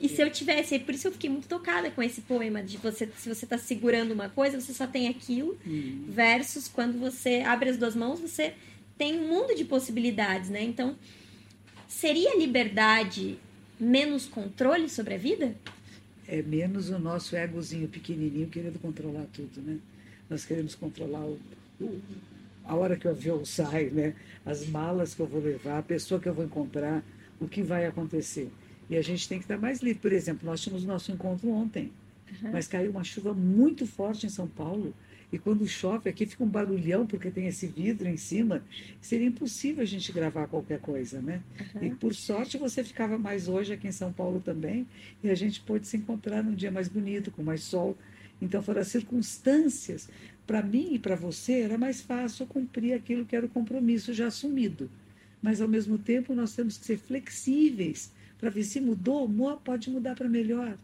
E 0.00 0.08
se 0.08 0.22
eu 0.22 0.30
tivesse, 0.30 0.78
por 0.78 0.94
isso 0.94 1.08
eu 1.08 1.12
fiquei 1.12 1.28
muito 1.28 1.48
tocada 1.48 1.90
com 1.90 2.00
esse 2.02 2.20
poema 2.20 2.62
de 2.62 2.76
você, 2.76 3.10
se 3.16 3.28
você 3.28 3.44
está 3.44 3.58
segurando 3.58 4.12
uma 4.12 4.28
coisa, 4.28 4.60
você 4.60 4.72
só 4.72 4.86
tem 4.86 5.08
aquilo, 5.08 5.58
uhum. 5.66 6.04
versus 6.06 6.68
quando 6.68 6.98
você 7.00 7.42
abre 7.44 7.70
as 7.70 7.76
duas 7.76 7.96
mãos, 7.96 8.20
você 8.20 8.54
tem 8.98 9.18
um 9.18 9.28
mundo 9.28 9.54
de 9.54 9.64
possibilidades, 9.64 10.50
né? 10.50 10.62
Então, 10.62 10.96
seria 11.86 12.36
liberdade 12.36 13.38
menos 13.78 14.26
controle 14.26 14.88
sobre 14.88 15.14
a 15.14 15.18
vida? 15.18 15.54
É 16.26 16.42
menos 16.42 16.90
o 16.90 16.98
nosso 16.98 17.36
egozinho 17.36 17.88
pequenininho 17.88 18.48
querendo 18.48 18.78
controlar 18.78 19.26
tudo, 19.32 19.62
né? 19.62 19.78
Nós 20.28 20.44
queremos 20.44 20.74
controlar 20.74 21.24
o, 21.24 21.38
a 22.64 22.74
hora 22.74 22.96
que 22.96 23.08
o 23.08 23.10
avião 23.10 23.44
sai, 23.44 23.86
né? 23.86 24.14
as 24.44 24.66
malas 24.66 25.14
que 25.14 25.20
eu 25.20 25.26
vou 25.26 25.40
levar, 25.40 25.78
a 25.78 25.82
pessoa 25.82 26.20
que 26.20 26.28
eu 26.28 26.34
vou 26.34 26.44
encontrar, 26.44 27.02
o 27.40 27.48
que 27.48 27.62
vai 27.62 27.86
acontecer. 27.86 28.50
E 28.90 28.96
a 28.96 29.02
gente 29.02 29.28
tem 29.28 29.38
que 29.38 29.44
estar 29.44 29.58
mais 29.58 29.80
livre. 29.80 30.00
Por 30.00 30.12
exemplo, 30.12 30.46
nós 30.46 30.60
tínhamos 30.60 30.84
nosso 30.84 31.12
encontro 31.12 31.50
ontem, 31.50 31.92
uhum. 32.42 32.52
mas 32.52 32.66
caiu 32.66 32.90
uma 32.90 33.04
chuva 33.04 33.32
muito 33.32 33.86
forte 33.86 34.26
em 34.26 34.30
São 34.30 34.46
Paulo. 34.46 34.94
E 35.30 35.38
quando 35.38 35.66
chove, 35.66 36.08
aqui 36.08 36.24
fica 36.24 36.42
um 36.42 36.48
barulhão, 36.48 37.06
porque 37.06 37.30
tem 37.30 37.46
esse 37.46 37.66
vidro 37.66 38.08
em 38.08 38.16
cima. 38.16 38.62
Seria 39.00 39.26
impossível 39.26 39.82
a 39.82 39.86
gente 39.86 40.10
gravar 40.10 40.46
qualquer 40.46 40.80
coisa, 40.80 41.20
né? 41.20 41.42
Uhum. 41.74 41.84
E 41.84 41.90
por 41.94 42.14
sorte 42.14 42.56
você 42.56 42.82
ficava 42.82 43.18
mais 43.18 43.46
hoje 43.46 43.74
aqui 43.74 43.88
em 43.88 43.92
São 43.92 44.12
Paulo 44.12 44.40
também. 44.40 44.86
E 45.22 45.28
a 45.28 45.34
gente 45.34 45.60
pôde 45.60 45.86
se 45.86 45.98
encontrar 45.98 46.42
num 46.42 46.54
dia 46.54 46.70
mais 46.70 46.88
bonito, 46.88 47.30
com 47.30 47.42
mais 47.42 47.62
sol. 47.62 47.96
Então 48.40 48.62
foram 48.62 48.80
as 48.80 48.88
circunstâncias 48.88 50.08
para 50.46 50.62
mim 50.62 50.94
e 50.94 50.98
para 50.98 51.14
você 51.14 51.60
era 51.60 51.76
mais 51.76 52.00
fácil 52.00 52.46
cumprir 52.46 52.94
aquilo 52.94 53.26
que 53.26 53.36
era 53.36 53.44
o 53.44 53.50
compromisso 53.50 54.14
já 54.14 54.28
assumido. 54.28 54.88
Mas, 55.42 55.60
ao 55.60 55.68
mesmo 55.68 55.98
tempo, 55.98 56.34
nós 56.34 56.54
temos 56.54 56.78
que 56.78 56.86
ser 56.86 56.96
flexíveis 56.96 58.12
para 58.38 58.50
ver 58.50 58.64
se 58.64 58.80
mudou, 58.80 59.28
pode 59.62 59.90
mudar 59.90 60.14
para 60.14 60.28
melhor. 60.28 60.76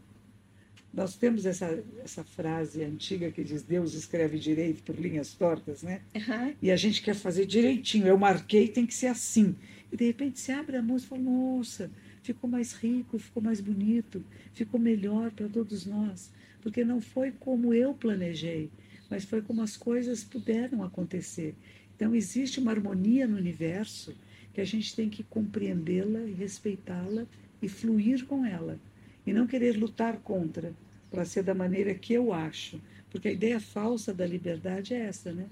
Nós 0.95 1.17
temos 1.17 1.45
essa, 1.45 1.83
essa 2.01 2.23
frase 2.23 2.81
antiga 2.81 3.29
que 3.29 3.43
diz 3.43 3.61
Deus 3.61 3.93
escreve 3.93 4.39
direito 4.39 4.81
por 4.81 4.97
linhas 4.97 5.33
tortas, 5.33 5.83
né? 5.83 6.01
Uhum. 6.15 6.55
E 6.61 6.71
a 6.71 6.77
gente 6.77 7.01
quer 7.01 7.15
fazer 7.15 7.45
direitinho. 7.45 8.07
Eu 8.07 8.17
marquei, 8.17 8.69
tem 8.69 8.85
que 8.85 8.93
ser 8.93 9.07
assim. 9.07 9.55
E 9.91 9.97
de 9.97 10.05
repente 10.05 10.39
você 10.39 10.53
abre 10.53 10.77
a 10.77 10.81
mão 10.81 10.95
e 10.95 11.01
fala, 11.01 11.21
nossa, 11.21 11.91
ficou 12.23 12.49
mais 12.49 12.71
rico, 12.71 13.19
ficou 13.19 13.43
mais 13.43 13.59
bonito, 13.59 14.23
ficou 14.53 14.79
melhor 14.79 15.31
para 15.31 15.49
todos 15.49 15.85
nós. 15.85 16.31
Porque 16.61 16.85
não 16.85 17.01
foi 17.01 17.31
como 17.31 17.73
eu 17.73 17.93
planejei, 17.93 18.71
mas 19.09 19.25
foi 19.25 19.41
como 19.41 19.61
as 19.61 19.75
coisas 19.75 20.23
puderam 20.23 20.81
acontecer. 20.81 21.55
Então, 21.93 22.15
existe 22.15 22.57
uma 22.59 22.71
harmonia 22.71 23.27
no 23.27 23.35
universo 23.35 24.15
que 24.53 24.61
a 24.61 24.65
gente 24.65 24.95
tem 24.95 25.09
que 25.09 25.23
compreendê-la 25.23 26.21
e 26.21 26.31
respeitá-la 26.31 27.25
e 27.61 27.67
fluir 27.67 28.25
com 28.25 28.45
ela. 28.45 28.79
E 29.27 29.33
não 29.33 29.45
querer 29.45 29.77
lutar 29.77 30.17
contra, 30.19 30.73
para 31.15 31.23
ser 31.25 31.43
da 31.43 31.55
maneira 31.55 31.93
que 31.93 32.13
eu 32.13 32.33
acho. 32.33 32.79
Porque 33.09 33.29
a 33.29 33.31
ideia 33.31 33.59
falsa 33.59 34.13
da 34.13 34.25
liberdade 34.25 34.93
é 34.93 34.99
essa, 35.05 35.31
né? 35.31 35.45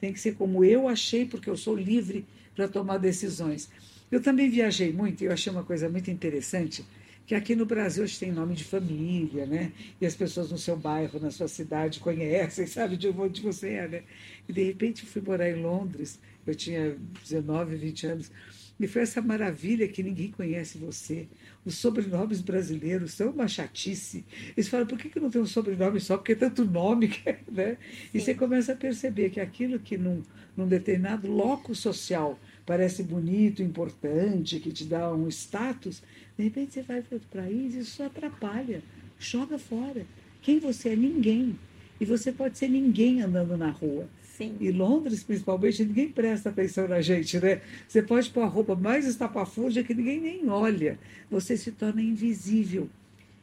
Tem 0.00 0.12
que 0.12 0.18
ser 0.18 0.34
como 0.34 0.64
eu 0.64 0.88
achei, 0.88 1.26
porque 1.26 1.50
eu 1.50 1.56
sou 1.56 1.76
livre 1.76 2.24
para 2.56 2.66
tomar 2.66 2.96
decisões. 2.96 3.68
Eu 4.10 4.22
também 4.22 4.48
viajei 4.48 4.90
muito 4.92 5.22
e 5.22 5.26
eu 5.26 5.32
achei 5.32 5.52
uma 5.52 5.62
coisa 5.62 5.88
muito 5.90 6.10
interessante 6.10 6.82
que 7.26 7.34
aqui 7.34 7.54
no 7.54 7.66
Brasil 7.66 8.02
a 8.02 8.06
gente 8.06 8.18
tem 8.18 8.32
nome 8.32 8.56
de 8.56 8.64
família, 8.64 9.46
né? 9.46 9.70
E 10.00 10.06
as 10.06 10.16
pessoas 10.16 10.50
no 10.50 10.58
seu 10.58 10.76
bairro, 10.76 11.20
na 11.20 11.30
sua 11.30 11.46
cidade 11.46 12.00
conhecem, 12.00 12.66
sabe 12.66 12.96
de 12.96 13.08
onde 13.08 13.42
você 13.42 13.68
é, 13.74 13.86
né? 13.86 14.02
E 14.48 14.52
de 14.52 14.64
repente 14.64 15.04
eu 15.04 15.08
fui 15.08 15.22
morar 15.22 15.48
em 15.50 15.62
Londres, 15.62 16.18
eu 16.46 16.54
tinha 16.54 16.96
19, 17.22 17.76
20 17.76 18.06
anos, 18.06 18.32
e 18.80 18.88
foi 18.88 19.02
essa 19.02 19.20
maravilha 19.20 19.86
que 19.86 20.02
ninguém 20.02 20.30
conhece 20.30 20.78
você. 20.78 21.28
Os 21.66 21.76
sobrenomes 21.76 22.40
brasileiros 22.40 23.12
são 23.12 23.30
uma 23.30 23.46
chatice. 23.46 24.24
Eles 24.56 24.68
falam, 24.68 24.86
por 24.86 24.98
que, 24.98 25.10
que 25.10 25.20
não 25.20 25.30
tem 25.30 25.42
um 25.42 25.46
sobrenome 25.46 26.00
só? 26.00 26.16
Porque 26.16 26.32
é 26.32 26.36
tanto 26.36 26.64
nome, 26.64 27.12
né? 27.52 27.76
E 28.14 28.18
você 28.18 28.34
começa 28.34 28.72
a 28.72 28.76
perceber 28.76 29.28
que 29.28 29.38
aquilo 29.38 29.78
que 29.78 29.98
num, 29.98 30.22
num 30.56 30.66
determinado 30.66 31.30
loco 31.30 31.74
social 31.74 32.40
parece 32.64 33.02
bonito, 33.02 33.62
importante, 33.62 34.58
que 34.58 34.72
te 34.72 34.84
dá 34.84 35.12
um 35.12 35.28
status, 35.28 36.02
de 36.38 36.44
repente 36.44 36.72
você 36.72 36.82
vai 36.82 37.02
para 37.02 37.16
outro 37.16 37.28
país 37.28 37.74
e 37.74 37.80
isso 37.80 38.02
atrapalha. 38.02 38.82
Joga 39.18 39.58
fora. 39.58 40.06
Quem 40.40 40.58
você 40.58 40.90
é? 40.90 40.96
Ninguém. 40.96 41.58
E 42.00 42.06
você 42.06 42.32
pode 42.32 42.56
ser 42.56 42.68
ninguém 42.68 43.20
andando 43.20 43.58
na 43.58 43.70
rua. 43.70 44.08
Sim. 44.40 44.56
E 44.58 44.70
Londres, 44.70 45.22
principalmente, 45.22 45.84
ninguém 45.84 46.08
presta 46.08 46.48
atenção 46.48 46.88
na 46.88 47.02
gente, 47.02 47.38
né? 47.38 47.60
Você 47.86 48.00
pode 48.02 48.30
pôr 48.30 48.40
a 48.40 48.46
roupa 48.46 48.74
mais 48.74 49.06
estapafúrdia 49.06 49.84
que 49.84 49.92
ninguém 49.92 50.18
nem 50.18 50.48
olha. 50.48 50.98
Você 51.30 51.58
se 51.58 51.70
torna 51.70 52.00
invisível. 52.00 52.88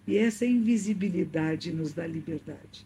E 0.08 0.18
essa 0.18 0.44
invisibilidade 0.44 1.72
nos 1.72 1.94
dá 1.94 2.08
liberdade. 2.08 2.84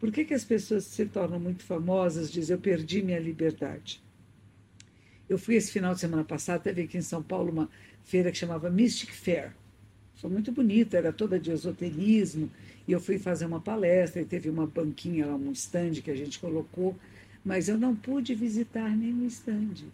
Por 0.00 0.10
que, 0.10 0.24
que 0.24 0.32
as 0.32 0.44
pessoas 0.44 0.84
se 0.84 1.04
tornam 1.04 1.38
muito 1.38 1.62
famosas, 1.62 2.32
dizem, 2.32 2.54
eu 2.54 2.60
perdi 2.60 3.02
minha 3.02 3.18
liberdade? 3.18 4.00
Eu 5.28 5.36
fui 5.36 5.56
esse 5.56 5.70
final 5.70 5.92
de 5.92 6.00
semana 6.00 6.24
passado, 6.24 6.62
teve 6.62 6.82
aqui 6.82 6.96
em 6.96 7.02
São 7.02 7.22
Paulo 7.22 7.52
uma 7.52 7.68
feira 8.02 8.32
que 8.32 8.38
chamava 8.38 8.70
Mystic 8.70 9.10
Fair. 9.10 9.52
Foi 10.14 10.30
muito 10.30 10.50
bonita, 10.52 10.96
era 10.96 11.12
toda 11.12 11.38
de 11.38 11.50
esoterismo. 11.50 12.50
E 12.88 12.92
eu 12.92 13.00
fui 13.00 13.18
fazer 13.18 13.44
uma 13.44 13.60
palestra 13.60 14.22
e 14.22 14.24
teve 14.24 14.48
uma 14.48 14.66
banquinha 14.66 15.26
lá, 15.26 15.34
um 15.34 15.52
stand 15.52 15.94
que 16.02 16.10
a 16.10 16.16
gente 16.16 16.38
colocou, 16.38 16.96
mas 17.46 17.68
eu 17.68 17.78
não 17.78 17.94
pude 17.94 18.34
visitar 18.34 18.90
nenhum 18.90 19.24
stand. 19.28 19.84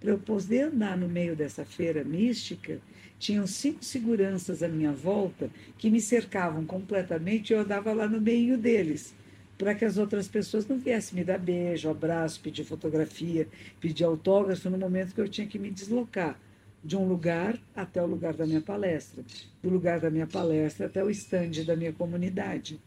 Para 0.00 0.12
eu 0.12 0.18
poder 0.18 0.68
andar 0.68 0.96
no 0.96 1.06
meio 1.06 1.36
dessa 1.36 1.62
feira 1.62 2.02
mística, 2.02 2.80
tinham 3.18 3.46
cinco 3.46 3.84
seguranças 3.84 4.62
à 4.62 4.68
minha 4.68 4.92
volta 4.92 5.50
que 5.76 5.90
me 5.90 6.00
cercavam 6.00 6.64
completamente 6.64 7.50
e 7.50 7.52
eu 7.52 7.60
andava 7.60 7.92
lá 7.92 8.08
no 8.08 8.18
meio 8.18 8.56
deles 8.56 9.14
para 9.58 9.74
que 9.74 9.84
as 9.84 9.98
outras 9.98 10.26
pessoas 10.26 10.66
não 10.66 10.78
viessem 10.78 11.18
me 11.18 11.24
dar 11.24 11.38
beijo, 11.38 11.90
abraço, 11.90 12.40
pedir 12.40 12.64
fotografia, 12.64 13.46
pedir 13.78 14.04
autógrafo 14.04 14.70
no 14.70 14.78
momento 14.78 15.14
que 15.14 15.20
eu 15.20 15.28
tinha 15.28 15.46
que 15.46 15.58
me 15.58 15.70
deslocar 15.70 16.38
de 16.82 16.96
um 16.96 17.06
lugar 17.06 17.58
até 17.74 18.02
o 18.02 18.06
lugar 18.06 18.32
da 18.32 18.46
minha 18.46 18.60
palestra, 18.62 19.22
do 19.62 19.68
lugar 19.68 20.00
da 20.00 20.10
minha 20.10 20.26
palestra 20.26 20.86
até 20.86 21.04
o 21.04 21.10
estande 21.10 21.62
da 21.62 21.76
minha 21.76 21.92
comunidade. 21.92 22.80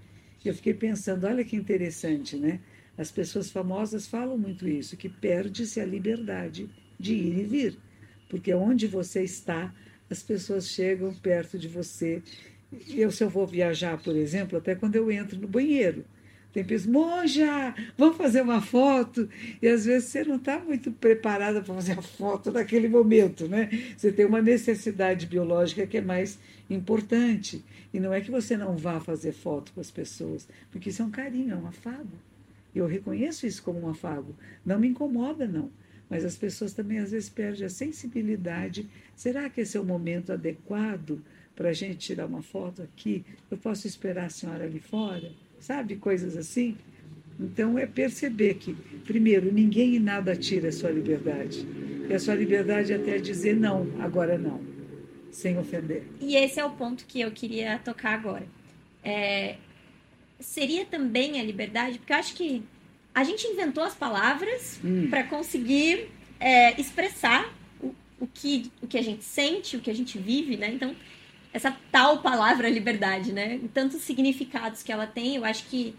Eu 0.43 0.53
fiquei 0.55 0.73
pensando, 0.73 1.27
olha 1.27 1.43
que 1.43 1.55
interessante, 1.55 2.35
né? 2.35 2.59
As 2.99 3.09
pessoas 3.09 3.49
famosas 3.49 4.07
falam 4.07 4.37
muito 4.37 4.67
isso, 4.67 4.97
que 4.97 5.07
perde-se 5.07 5.79
a 5.79 5.85
liberdade 5.85 6.69
de 6.99 7.13
ir 7.13 7.39
e 7.39 7.43
vir, 7.45 7.77
porque 8.27 8.53
onde 8.53 8.87
você 8.87 9.23
está, 9.23 9.73
as 10.09 10.21
pessoas 10.21 10.67
chegam 10.67 11.13
perto 11.13 11.57
de 11.57 11.69
você. 11.69 12.21
Eu, 12.89 13.09
se 13.09 13.23
eu 13.23 13.29
vou 13.29 13.47
viajar, 13.47 13.97
por 14.03 14.17
exemplo, 14.17 14.57
até 14.57 14.75
quando 14.75 14.97
eu 14.97 15.09
entro 15.09 15.39
no 15.39 15.47
banheiro, 15.47 16.03
tem 16.51 16.61
pessoas, 16.61 16.91
monja, 16.91 17.73
vamos 17.97 18.17
fazer 18.17 18.41
uma 18.41 18.61
foto. 18.61 19.29
E 19.61 19.67
às 19.69 19.85
vezes 19.85 20.09
você 20.09 20.25
não 20.25 20.35
está 20.35 20.59
muito 20.59 20.91
preparada 20.91 21.61
para 21.61 21.75
fazer 21.75 21.97
a 21.97 22.01
foto 22.01 22.51
naquele 22.51 22.89
momento, 22.89 23.47
né? 23.47 23.69
Você 23.95 24.11
tem 24.11 24.25
uma 24.25 24.41
necessidade 24.41 25.25
biológica 25.25 25.87
que 25.87 25.99
é 25.99 26.01
mais 26.01 26.37
importante. 26.69 27.63
E 27.93 27.99
não 27.99 28.13
é 28.13 28.19
que 28.19 28.29
você 28.29 28.57
não 28.57 28.75
vá 28.75 28.99
fazer 28.99 29.31
foto 29.31 29.71
com 29.71 29.79
as 29.79 29.89
pessoas, 29.89 30.49
porque 30.69 30.89
isso 30.89 31.01
é 31.01 31.05
um 31.05 31.11
carinho, 31.11 31.53
é 31.53 31.55
um 31.55 31.67
afago. 31.67 32.29
Eu 32.73 32.85
reconheço 32.85 33.47
isso 33.47 33.63
como 33.63 33.79
um 33.81 33.89
afago. 33.89 34.35
Não 34.65 34.79
me 34.79 34.87
incomoda, 34.87 35.47
não. 35.47 35.71
mas 36.09 36.25
as 36.25 36.35
pessoas 36.35 36.73
também 36.73 36.97
às 36.97 37.11
vezes 37.11 37.29
perdem 37.29 37.65
a 37.65 37.69
sensibilidade. 37.69 38.89
Será 39.15 39.49
que 39.49 39.61
esse 39.61 39.77
é 39.77 39.79
o 39.79 39.85
momento 39.85 40.33
adequado 40.33 41.21
para 41.55 41.69
a 41.69 41.73
gente 41.73 41.97
tirar 41.97 42.25
uma 42.25 42.41
foto 42.41 42.81
aqui? 42.81 43.23
Eu 43.49 43.57
posso 43.57 43.85
esperar 43.85 44.25
a 44.25 44.29
senhora 44.29 44.63
ali 44.63 44.79
fora? 44.79 45.31
Sabe, 45.59 45.97
coisas 45.97 46.35
assim? 46.35 46.77
Então 47.39 47.77
é 47.77 47.85
perceber 47.85 48.55
que, 48.55 48.73
primeiro, 49.05 49.51
ninguém 49.53 49.95
e 49.95 49.99
nada 49.99 50.35
tira 50.35 50.69
a 50.69 50.71
sua 50.71 50.89
liberdade. 50.89 51.65
E 52.09 52.13
a 52.13 52.19
sua 52.19 52.33
liberdade 52.33 52.91
é 52.91 52.95
até 52.95 53.17
dizer 53.17 53.55
não, 53.55 53.87
agora 53.99 54.37
não, 54.37 54.59
sem 55.31 55.57
ofender. 55.57 56.03
E 56.19 56.35
esse 56.35 56.59
é 56.59 56.65
o 56.65 56.71
ponto 56.71 57.05
que 57.05 57.21
eu 57.21 57.31
queria 57.31 57.77
tocar 57.79 58.15
agora. 58.15 58.45
É, 59.03 59.57
seria 60.39 60.85
também 60.85 61.39
a 61.39 61.43
liberdade, 61.43 61.99
porque 61.99 62.13
eu 62.13 62.17
acho 62.17 62.33
que 62.33 62.63
a 63.13 63.23
gente 63.23 63.45
inventou 63.47 63.83
as 63.83 63.93
palavras 63.93 64.79
hum. 64.83 65.09
para 65.09 65.23
conseguir 65.23 66.09
é, 66.39 66.79
expressar 66.79 67.53
o, 67.81 67.93
o, 68.19 68.27
que, 68.27 68.71
o 68.81 68.87
que 68.87 68.97
a 68.97 69.01
gente 69.01 69.23
sente, 69.23 69.75
o 69.75 69.81
que 69.81 69.89
a 69.89 69.95
gente 69.95 70.17
vive, 70.17 70.55
né? 70.55 70.71
Então, 70.71 70.95
essa 71.51 71.75
tal 71.91 72.21
palavra 72.21 72.69
liberdade, 72.69 73.33
né? 73.33 73.59
Tantos 73.73 74.01
significados 74.01 74.83
que 74.83 74.91
ela 74.91 75.07
tem, 75.07 75.35
eu 75.35 75.43
acho 75.43 75.65
que 75.65 75.95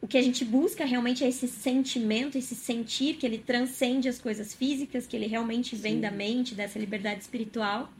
o 0.00 0.06
que 0.06 0.16
a 0.16 0.22
gente 0.22 0.44
busca 0.44 0.84
realmente 0.84 1.24
é 1.24 1.28
esse 1.28 1.48
sentimento, 1.48 2.38
esse 2.38 2.54
sentir 2.54 3.16
que 3.16 3.26
ele 3.26 3.38
transcende 3.38 4.08
as 4.08 4.20
coisas 4.20 4.54
físicas, 4.54 5.06
que 5.06 5.16
ele 5.16 5.26
realmente 5.26 5.74
vem 5.74 5.94
Sim. 5.94 6.00
da 6.00 6.10
mente, 6.10 6.54
dessa 6.54 6.78
liberdade 6.78 7.20
espiritual. 7.20 7.92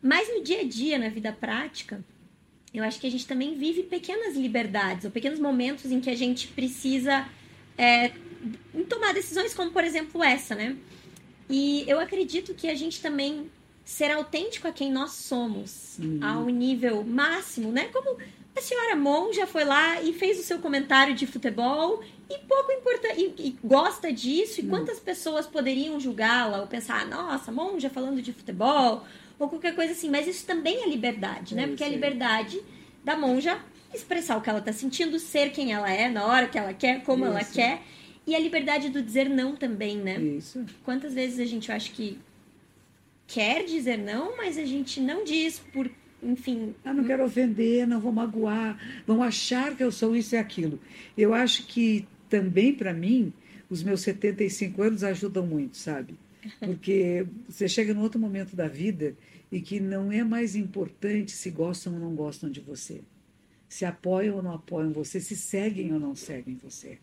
Mas 0.00 0.28
no 0.28 0.42
dia 0.42 0.60
a 0.60 0.64
dia, 0.64 0.98
na 0.98 1.08
vida 1.08 1.32
prática, 1.32 2.02
eu 2.72 2.84
acho 2.84 3.00
que 3.00 3.06
a 3.06 3.10
gente 3.10 3.26
também 3.26 3.56
vive 3.56 3.82
pequenas 3.82 4.36
liberdades, 4.36 5.04
ou 5.04 5.10
pequenos 5.10 5.38
momentos 5.38 5.90
em 5.90 6.00
que 6.00 6.08
a 6.08 6.16
gente 6.16 6.48
precisa 6.48 7.26
é, 7.76 8.12
tomar 8.88 9.12
decisões, 9.12 9.54
como 9.54 9.70
por 9.70 9.82
exemplo 9.82 10.22
essa, 10.22 10.54
né? 10.54 10.76
E 11.48 11.84
eu 11.88 11.98
acredito 11.98 12.54
que 12.54 12.68
a 12.68 12.74
gente 12.74 13.00
também 13.00 13.50
ser 13.84 14.12
autêntico 14.12 14.68
a 14.68 14.72
quem 14.72 14.92
nós 14.92 15.12
somos, 15.12 15.98
uhum. 15.98 16.20
ao 16.22 16.46
nível 16.46 17.02
máximo, 17.02 17.72
né? 17.72 17.88
Como 17.92 18.18
a 18.56 18.60
senhora 18.60 18.94
Mon 18.94 19.32
já 19.32 19.46
foi 19.46 19.64
lá 19.64 20.00
e 20.00 20.12
fez 20.12 20.38
o 20.38 20.42
seu 20.42 20.60
comentário 20.60 21.14
de 21.14 21.26
futebol 21.26 22.00
e 22.28 22.38
pouco 22.38 22.70
importa 22.70 23.08
e, 23.16 23.34
e 23.38 23.58
gosta 23.64 24.12
disso. 24.12 24.60
E 24.60 24.64
uhum. 24.64 24.70
quantas 24.70 25.00
pessoas 25.00 25.46
poderiam 25.46 25.98
julgá-la 25.98 26.60
ou 26.60 26.68
pensar, 26.68 27.04
nossa, 27.06 27.50
Mon 27.50 27.80
já 27.80 27.90
falando 27.90 28.22
de 28.22 28.32
futebol, 28.32 29.04
ou 29.40 29.48
qualquer 29.48 29.74
coisa 29.74 29.92
assim. 29.92 30.08
Mas 30.08 30.28
isso 30.28 30.46
também 30.46 30.84
é 30.84 30.88
liberdade, 30.88 31.56
né? 31.56 31.64
É 31.64 31.66
Porque 31.66 31.82
é 31.82 31.86
a 31.86 31.90
liberdade 31.90 32.60
da 33.02 33.16
monja 33.16 33.60
expressar 33.92 34.36
o 34.36 34.40
que 34.40 34.48
ela 34.48 34.60
está 34.60 34.72
sentindo, 34.72 35.18
ser 35.18 35.50
quem 35.50 35.72
ela 35.72 35.90
é, 35.90 36.08
na 36.08 36.24
hora 36.26 36.46
que 36.46 36.56
ela 36.56 36.72
quer, 36.72 37.02
como 37.02 37.24
isso. 37.24 37.32
ela 37.32 37.44
quer. 37.44 37.82
E 38.26 38.36
a 38.36 38.38
liberdade 38.38 38.90
do 38.90 39.02
dizer 39.02 39.28
não 39.28 39.56
também, 39.56 39.96
né? 39.96 40.20
Isso. 40.20 40.64
Quantas 40.84 41.14
vezes 41.14 41.40
a 41.40 41.44
gente 41.44 41.72
acha 41.72 41.90
que 41.90 42.18
quer 43.26 43.64
dizer 43.64 43.96
não, 43.96 44.36
mas 44.36 44.58
a 44.58 44.64
gente 44.64 45.00
não 45.00 45.24
diz 45.24 45.58
por, 45.72 45.90
enfim. 46.22 46.74
Eu 46.84 46.94
não 46.94 47.04
quero 47.04 47.24
ofender, 47.24 47.86
não 47.86 47.98
vou 47.98 48.12
magoar, 48.12 48.78
vão 49.06 49.22
achar 49.22 49.74
que 49.74 49.82
eu 49.82 49.90
sou 49.90 50.14
isso 50.14 50.34
e 50.34 50.38
aquilo. 50.38 50.78
Eu 51.16 51.34
acho 51.34 51.66
que 51.66 52.06
também, 52.28 52.72
para 52.72 52.92
mim, 52.92 53.32
os 53.68 53.82
meus 53.82 54.02
75 54.02 54.82
anos 54.82 55.02
ajudam 55.02 55.46
muito, 55.46 55.76
sabe? 55.76 56.14
Porque 56.58 57.26
você 57.48 57.68
chega 57.68 57.94
num 57.94 58.02
outro 58.02 58.20
momento 58.20 58.56
da 58.56 58.68
vida 58.68 59.14
e 59.50 59.60
que 59.60 59.80
não 59.80 60.10
é 60.12 60.22
mais 60.22 60.54
importante 60.54 61.32
se 61.32 61.50
gostam 61.50 61.94
ou 61.94 62.00
não 62.00 62.14
gostam 62.14 62.50
de 62.50 62.60
você, 62.60 63.02
se 63.68 63.84
apoiam 63.84 64.36
ou 64.36 64.42
não 64.42 64.54
apoiam 64.54 64.92
você, 64.92 65.20
se 65.20 65.36
seguem 65.36 65.92
ou 65.92 66.00
não 66.00 66.14
seguem 66.14 66.56
você. 66.62 66.98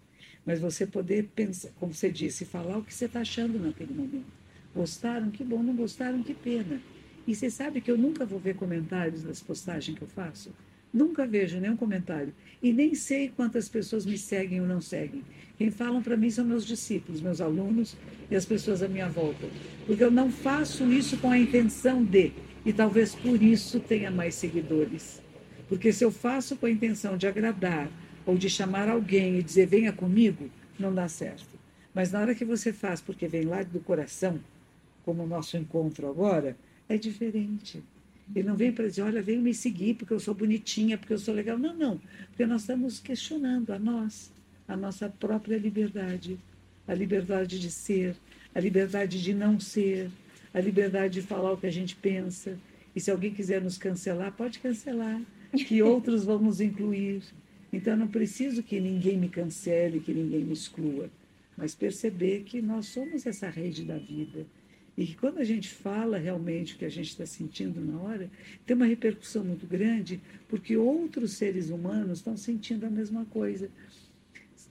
Mas 0.46 0.60
você 0.60 0.88
poder 0.88 1.29
pensar, 1.36 1.70
como 1.79 1.94
você 1.94 2.10
disse, 2.10 2.46
falar 2.46 2.77
o 2.77 2.84
que 2.84 2.94
você 2.94 3.06
está 3.06 3.20
achando 3.20 3.60
naquele 3.60 3.94
momento. 3.94 4.32
Gostaram? 4.74 5.29
Que 5.29 5.44
bom, 5.44 5.62
não 5.62 5.75
gostaram? 5.75 6.24
Que 6.24 6.34
pena. 6.34 6.82
E 7.25 7.36
você 7.36 7.50
sabe 7.50 7.82
que 7.82 7.91
eu 7.91 7.98
nunca 7.98 8.25
vou 8.25 8.39
ver 8.39 8.56
comentários 8.56 9.24
das 9.24 9.41
postagens 9.41 9.97
que 9.97 10.04
eu 10.04 10.08
faço? 10.08 10.54
Nunca 10.93 11.28
vejo 11.28 11.60
nenhum 11.60 11.78
comentário. 11.78 12.34
E 12.62 12.73
nem 12.73 12.95
sei 12.95 13.30
quantas 13.30 13.69
pessoas 13.69 14.06
me 14.06 14.17
seguem 14.17 14.62
ou 14.62 14.67
não 14.67 14.82
seguem. 14.82 15.23
Quem 15.58 15.71
falam 15.71 16.02
para 16.02 16.17
mim 16.17 16.30
são 16.30 16.45
meus 16.45 16.65
discípulos, 16.65 17.21
meus 17.21 17.41
alunos 17.41 17.95
e 18.30 18.36
as 18.36 18.45
pessoas 18.45 18.84
à 18.84 18.88
minha 18.88 19.10
volta. 19.10 19.47
Porque 19.86 20.04
eu 20.04 20.12
não 20.12 20.32
faço 20.32 20.91
isso 20.91 21.17
com 21.17 21.32
a 21.32 21.38
intenção 21.38 22.04
de, 22.04 22.32
e 22.65 22.71
talvez 22.71 23.15
por 23.15 23.41
isso 23.41 23.80
tenha 23.80 24.12
mais 24.12 24.36
seguidores. 24.36 25.21
Porque 25.67 25.91
se 25.91 26.04
eu 26.04 26.12
faço 26.12 26.56
com 26.56 26.65
a 26.65 26.71
intenção 26.71 27.17
de 27.17 27.28
agradar 27.28 27.89
ou 28.26 28.38
de 28.38 28.50
chamar 28.50 28.88
alguém 28.88 29.38
e 29.38 29.43
dizer 29.43 29.67
venha 29.67 29.91
comigo, 29.91 30.50
não 30.80 30.93
dá 30.93 31.08
certo. 31.08 31.58
Mas 31.93 32.12
na 32.12 32.19
hora 32.19 32.36
que 32.36 32.45
você 32.45 32.71
faz 32.71 33.02
porque 33.02 33.28
vem 33.28 33.43
lá 33.43 33.63
do 33.63 33.80
coração, 33.80 34.39
como 35.04 35.23
o 35.23 35.28
nosso 35.28 35.58
encontro 35.58 36.08
agora, 36.08 36.56
é 36.88 36.97
diferente. 36.97 37.84
Ele 38.36 38.48
não 38.48 38.56
vem 38.56 38.72
para 38.72 38.88
dizer, 38.88 39.02
olha, 39.02 39.22
vem 39.22 39.40
me 39.40 39.54
seguir 39.54 39.96
porque 39.96 40.13
eu 40.13 40.20
sou 40.20 40.34
bonitinha, 40.34 40.98
porque 40.98 41.13
eu 41.13 41.18
sou 41.18 41.34
legal. 41.34 41.58
Não, 41.58 41.74
não. 41.74 42.02
Porque 42.30 42.46
nós 42.46 42.62
estamos 42.62 43.00
questionando 43.00 43.72
a 43.72 43.80
nós, 43.80 44.32
a 44.68 44.76
nossa 44.76 45.10
própria 45.10 45.58
liberdade, 45.58 46.38
a 46.88 46.94
liberdade 46.94 47.60
de 47.60 47.72
ser, 47.72 48.16
a 48.54 48.60
liberdade 48.60 49.22
de 49.22 49.34
não 49.34 49.60
ser, 49.60 50.10
a 50.54 50.60
liberdade 50.60 51.22
de 51.22 51.22
falar 51.22 51.54
o 51.54 51.58
que 51.58 51.68
a 51.68 51.72
gente 51.72 51.96
pensa. 51.96 52.58
E 52.96 53.00
se 53.00 53.12
alguém 53.12 53.34
quiser 53.34 53.62
nos 53.62 53.78
cancelar, 53.78 54.32
pode 54.34 54.60
cancelar, 54.60 55.22
que 55.52 55.82
outros 55.84 56.24
vão 56.24 56.40
nos 56.40 56.60
incluir. 56.60 57.22
Então, 57.72 57.94
eu 57.94 57.98
não 58.00 58.08
preciso 58.08 58.63
que 58.63 58.80
ninguém 58.80 59.18
me 59.18 59.30
cancele, 59.30 60.00
que 60.00 60.13
ninguém 60.13 60.44
me 60.44 60.54
exclua, 60.54 61.10
mas 61.56 61.76
perceber 61.76 62.44
que 62.44 62.62
nós 62.62 62.88
somos 62.88 63.26
essa 63.26 63.50
rede 63.50 63.84
da 63.84 63.98
vida 63.98 64.46
e 64.98 65.06
que 65.06 65.16
quando 65.16 65.38
a 65.38 65.44
gente 65.44 65.70
fala 65.70 66.18
realmente 66.18 66.74
o 66.74 66.78
que 66.78 66.86
a 66.86 66.90
gente 66.90 67.10
está 67.10 67.24
sentindo 67.24 67.80
na 67.80 68.00
hora, 68.00 68.32
tem 68.66 68.76
uma 68.76 68.88
repercussão 68.88 69.44
muito 69.44 69.68
grande, 69.68 70.20
porque 70.50 70.76
outros 70.76 71.34
seres 71.34 71.70
humanos 71.70 72.18
estão 72.18 72.36
sentindo 72.36 72.84
a 72.88 72.90
mesma 72.90 73.24
coisa. 73.26 73.70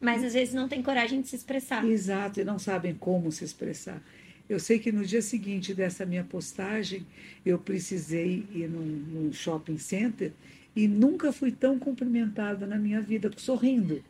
Mas 0.00 0.24
às 0.24 0.34
vezes 0.34 0.52
não 0.52 0.66
tem 0.66 0.82
coragem 0.82 1.20
de 1.20 1.28
se 1.28 1.36
expressar. 1.36 1.84
Exato, 1.84 2.40
e 2.40 2.44
não 2.44 2.58
sabem 2.58 2.92
como 2.92 3.30
se 3.30 3.44
expressar. 3.44 4.02
Eu 4.48 4.58
sei 4.58 4.80
que 4.80 4.90
no 4.90 5.04
dia 5.04 5.22
seguinte 5.22 5.72
dessa 5.72 6.04
minha 6.04 6.24
postagem, 6.24 7.06
eu 7.44 7.56
precisei 7.56 8.44
ir 8.52 8.68
num, 8.68 8.84
num 8.84 9.32
shopping 9.32 9.78
center 9.78 10.32
e 10.74 10.88
nunca 10.88 11.32
fui 11.32 11.52
tão 11.52 11.78
cumprimentada 11.78 12.66
na 12.66 12.76
minha 12.76 13.00
vida, 13.00 13.30
sorrindo. 13.36 14.02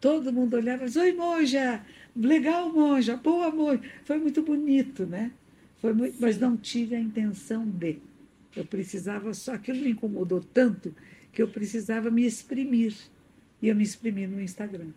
Todo 0.00 0.32
mundo 0.32 0.54
olhava 0.54 0.86
e 0.86 0.98
oi, 0.98 1.12
monja, 1.12 1.84
legal, 2.14 2.72
monja, 2.72 3.16
boa, 3.16 3.50
monja. 3.50 3.82
Foi 4.04 4.18
muito 4.18 4.42
bonito, 4.42 5.04
né? 5.04 5.32
Foi 5.80 5.92
muito, 5.92 6.16
mas 6.20 6.38
não 6.38 6.56
tive 6.56 6.94
a 6.94 7.00
intenção 7.00 7.66
de. 7.66 7.98
Eu 8.54 8.64
precisava 8.64 9.34
só, 9.34 9.54
aquilo 9.54 9.80
me 9.80 9.90
incomodou 9.90 10.40
tanto 10.40 10.94
que 11.32 11.42
eu 11.42 11.48
precisava 11.48 12.10
me 12.10 12.24
exprimir. 12.24 12.94
E 13.60 13.68
eu 13.68 13.74
me 13.74 13.82
exprimi 13.82 14.26
no 14.26 14.40
Instagram. 14.40 14.88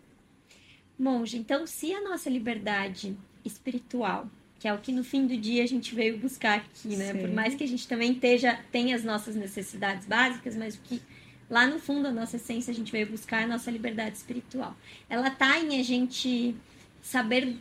Monge, 0.98 1.38
então 1.38 1.66
se 1.66 1.94
a 1.94 2.02
nossa 2.02 2.30
liberdade 2.30 3.16
espiritual, 3.44 4.30
que 4.60 4.68
é 4.68 4.74
o 4.74 4.80
que 4.80 4.92
no 4.92 5.04
fim 5.04 5.26
do 5.26 5.38
dia 5.38 5.64
a 5.64 5.68
gente 5.68 5.96
veio 5.96 6.18
buscar 6.18 6.58
aqui, 6.58 6.96
né? 6.96 7.14
Sim. 7.14 7.20
Por 7.20 7.30
mais 7.32 7.56
que 7.56 7.64
a 7.64 7.68
gente 7.68 7.88
também 7.88 8.12
esteja, 8.12 8.60
tenha 8.72 8.96
as 8.96 9.04
nossas 9.04 9.36
necessidades 9.36 10.06
básicas, 10.06 10.58
mas 10.58 10.76
o 10.76 10.80
que 10.82 11.02
lá 11.50 11.66
no 11.66 11.80
fundo 11.80 12.08
a 12.08 12.12
nossa 12.12 12.36
essência 12.36 12.72
a 12.72 12.76
gente 12.76 12.92
veio 12.92 13.08
buscar 13.08 13.42
é 13.42 13.44
a 13.46 13.48
nossa 13.48 13.72
liberdade 13.72 14.18
espiritual. 14.18 14.76
Ela 15.10 15.30
tá 15.30 15.58
em 15.58 15.80
a 15.80 15.84
gente 15.84 16.54
saber 17.02 17.56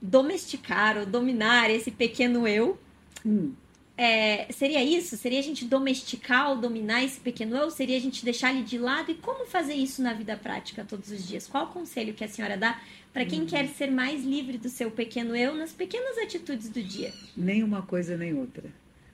domesticar 0.00 0.96
ou 0.98 1.06
dominar 1.06 1.70
esse 1.70 1.90
pequeno 1.90 2.46
eu. 2.46 2.78
Hum. 3.24 3.52
É, 3.96 4.50
seria 4.50 4.82
isso? 4.82 5.14
Seria 5.18 5.40
a 5.40 5.42
gente 5.42 5.66
domesticar 5.66 6.50
ou 6.50 6.56
dominar 6.56 7.04
esse 7.04 7.20
pequeno 7.20 7.54
eu? 7.54 7.70
Seria 7.70 7.98
a 7.98 8.00
gente 8.00 8.24
deixar 8.24 8.50
ele 8.50 8.62
de 8.62 8.78
lado? 8.78 9.10
E 9.10 9.14
como 9.14 9.44
fazer 9.46 9.74
isso 9.74 10.00
na 10.00 10.14
vida 10.14 10.36
prática 10.38 10.86
todos 10.88 11.10
os 11.10 11.28
dias? 11.28 11.46
Qual 11.46 11.66
o 11.66 11.68
conselho 11.68 12.14
que 12.14 12.24
a 12.24 12.28
senhora 12.28 12.56
dá 12.56 12.80
para 13.12 13.26
quem 13.26 13.42
hum. 13.42 13.46
quer 13.46 13.68
ser 13.68 13.90
mais 13.90 14.24
livre 14.24 14.56
do 14.56 14.70
seu 14.70 14.90
pequeno 14.90 15.36
eu 15.36 15.54
nas 15.54 15.72
pequenas 15.72 16.16
atitudes 16.16 16.70
do 16.70 16.82
dia? 16.82 17.12
Nem 17.36 17.62
uma 17.62 17.82
coisa 17.82 18.16
nem 18.16 18.32
outra. 18.32 18.70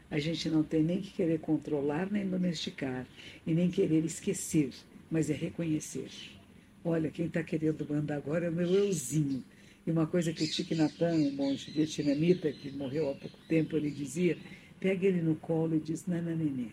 A 0.08 0.20
gente 0.20 0.48
não 0.48 0.62
tem 0.62 0.84
nem 0.84 1.00
que 1.00 1.10
querer 1.10 1.40
controlar, 1.40 2.08
nem 2.08 2.24
domesticar, 2.24 3.04
e 3.44 3.52
nem 3.52 3.68
querer 3.68 4.04
esquecer, 4.04 4.70
mas 5.10 5.28
é 5.30 5.32
reconhecer. 5.32 6.08
Olha, 6.84 7.10
quem 7.10 7.26
está 7.26 7.42
querendo 7.42 7.84
mandar 7.90 8.18
agora 8.18 8.46
é 8.46 8.50
o 8.50 8.52
meu 8.52 8.68
euzinho 8.68 9.42
e 9.86 9.90
uma 9.90 10.06
coisa 10.06 10.32
que 10.32 10.46
Thich 10.46 10.74
Nhat 10.74 11.02
Hanh, 11.02 11.28
um 11.28 11.32
monge 11.32 11.70
vietnamita 11.70 12.50
que 12.50 12.72
morreu 12.72 13.10
há 13.10 13.14
pouco 13.14 13.38
tempo, 13.48 13.76
ele 13.76 13.90
dizia, 13.90 14.36
pega 14.80 15.06
ele 15.06 15.22
no 15.22 15.36
colo 15.36 15.76
e 15.76 15.78
diz, 15.78 16.06
nananenê, 16.06 16.70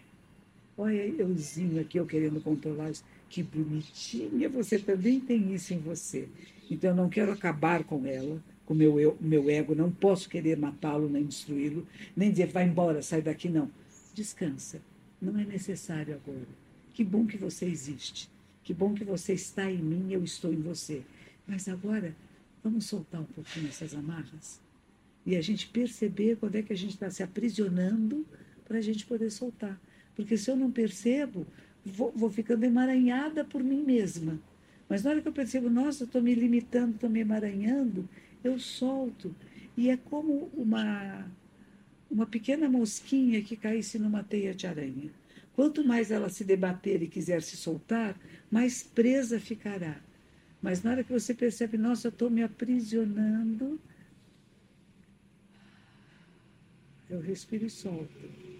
olha 0.76 1.06
euzinho 1.06 1.80
aqui, 1.80 1.99
eu 1.99 2.08
querendo 2.08 2.41
controlar 2.41 2.89
isso. 2.89 3.04
Que 3.30 3.43
bonitinha, 3.43 4.49
você 4.49 4.80
também 4.80 5.19
tem 5.19 5.54
isso 5.54 5.73
em 5.73 5.80
você. 5.80 6.28
Então 6.69 6.89
eu 6.89 6.95
não 6.95 7.10
quero 7.10 7.32
acabar 7.32 7.84
com 7.84 8.06
ela, 8.08 8.41
com 8.65 8.73
meu, 8.73 8.99
eu, 8.99 9.15
meu 9.21 9.47
ego, 9.47 9.76
não 9.76 9.91
posso 9.91 10.28
querer 10.28 10.58
matá-lo, 10.58 11.08
nem 11.08 11.23
destruí-lo, 11.23 11.88
nem 12.15 12.32
dizer, 12.32 12.47
vai 12.47 12.65
embora, 12.65 13.04
sai 13.04 13.21
daqui, 13.21 13.47
não. 13.47 13.69
Descansa, 14.15 14.82
não 15.21 15.39
é 15.39 15.45
necessário 15.45 16.15
agora. 16.15 16.47
Que 16.93 17.04
bom 17.04 17.28
que 17.28 17.38
você 17.38 17.65
existe, 17.65 18.30
que 18.63 18.73
bom 18.73 18.93
que 18.93 19.04
você 19.04 19.34
está 19.34 19.69
em 19.69 19.78
mim, 19.78 20.12
eu 20.12 20.23
estou 20.23 20.52
em 20.52 20.62
você. 20.62 21.02
Mas 21.47 21.67
agora 21.67 22.15
Vamos 22.63 22.86
soltar 22.86 23.21
um 23.21 23.26
pouquinho 23.26 23.67
essas 23.67 23.93
amarras? 23.93 24.62
E 25.26 25.36
a 25.36 25.41
gente 25.41 25.67
perceber 25.67 26.38
quando 26.38 26.56
é 26.56 26.62
que 26.62 26.73
a 26.73 26.78
gente 26.78 26.91
está 26.93 27.10
se 27.10 27.21
aprisionando 27.21 28.26
para 28.65 28.78
a 28.78 28.82
gente 28.82 29.06
poder 29.06 29.30
soltar. 29.32 29.80
Porque 30.15 30.38
se 30.38 30.49
eu 30.49 30.56
não 30.56 30.71
percebo, 30.71 31.45
vou, 31.84 32.12
vou 32.15 32.30
ficando 32.30 32.63
emaranhada 32.63 33.43
por 33.43 33.63
mim 33.63 33.84
mesma. 33.84 34.39
Mas 34.88 35.04
na 35.04 35.12
hora 35.12 35.21
que 35.21 35.28
eu 35.28 35.34
percebo, 35.34 35.69
nossa, 35.69 36.04
estou 36.04 36.21
me 36.21 36.34
limitando, 36.36 36.95
estou 36.95 37.10
me 37.10 37.19
emaranhando, 37.19 38.08
eu 38.43 38.60
solto. 38.60 39.36
E 39.76 39.89
é 39.89 39.97
como 39.97 40.49
uma, 40.54 41.26
uma 42.10 42.26
pequena 42.26 42.69
mosquinha 42.69 43.41
que 43.41 43.56
caísse 43.56 43.97
numa 43.97 44.23
teia 44.23 44.54
de 44.54 44.67
aranha. 44.67 45.12
Quanto 45.56 45.84
mais 45.84 46.12
ela 46.12 46.30
se 46.30 46.43
debater 46.43 47.02
e 47.02 47.08
quiser 47.08 47.41
se 47.41 47.58
soltar, 47.58 48.19
mais 48.49 48.84
presa 48.84 49.39
ficará. 49.39 49.99
Mas 50.63 50.82
na 50.82 50.91
hora 50.91 51.04
que 51.04 51.12
você 51.12 51.34
percebe, 51.34 51.78
nossa, 51.78 52.08
eu 52.08 52.10
estou 52.10 52.30
me 52.30 52.41
aprisionando, 52.41 53.78
eu 57.10 57.19
respiro 57.19 57.65
e 57.65 57.69
solto. 57.69 58.10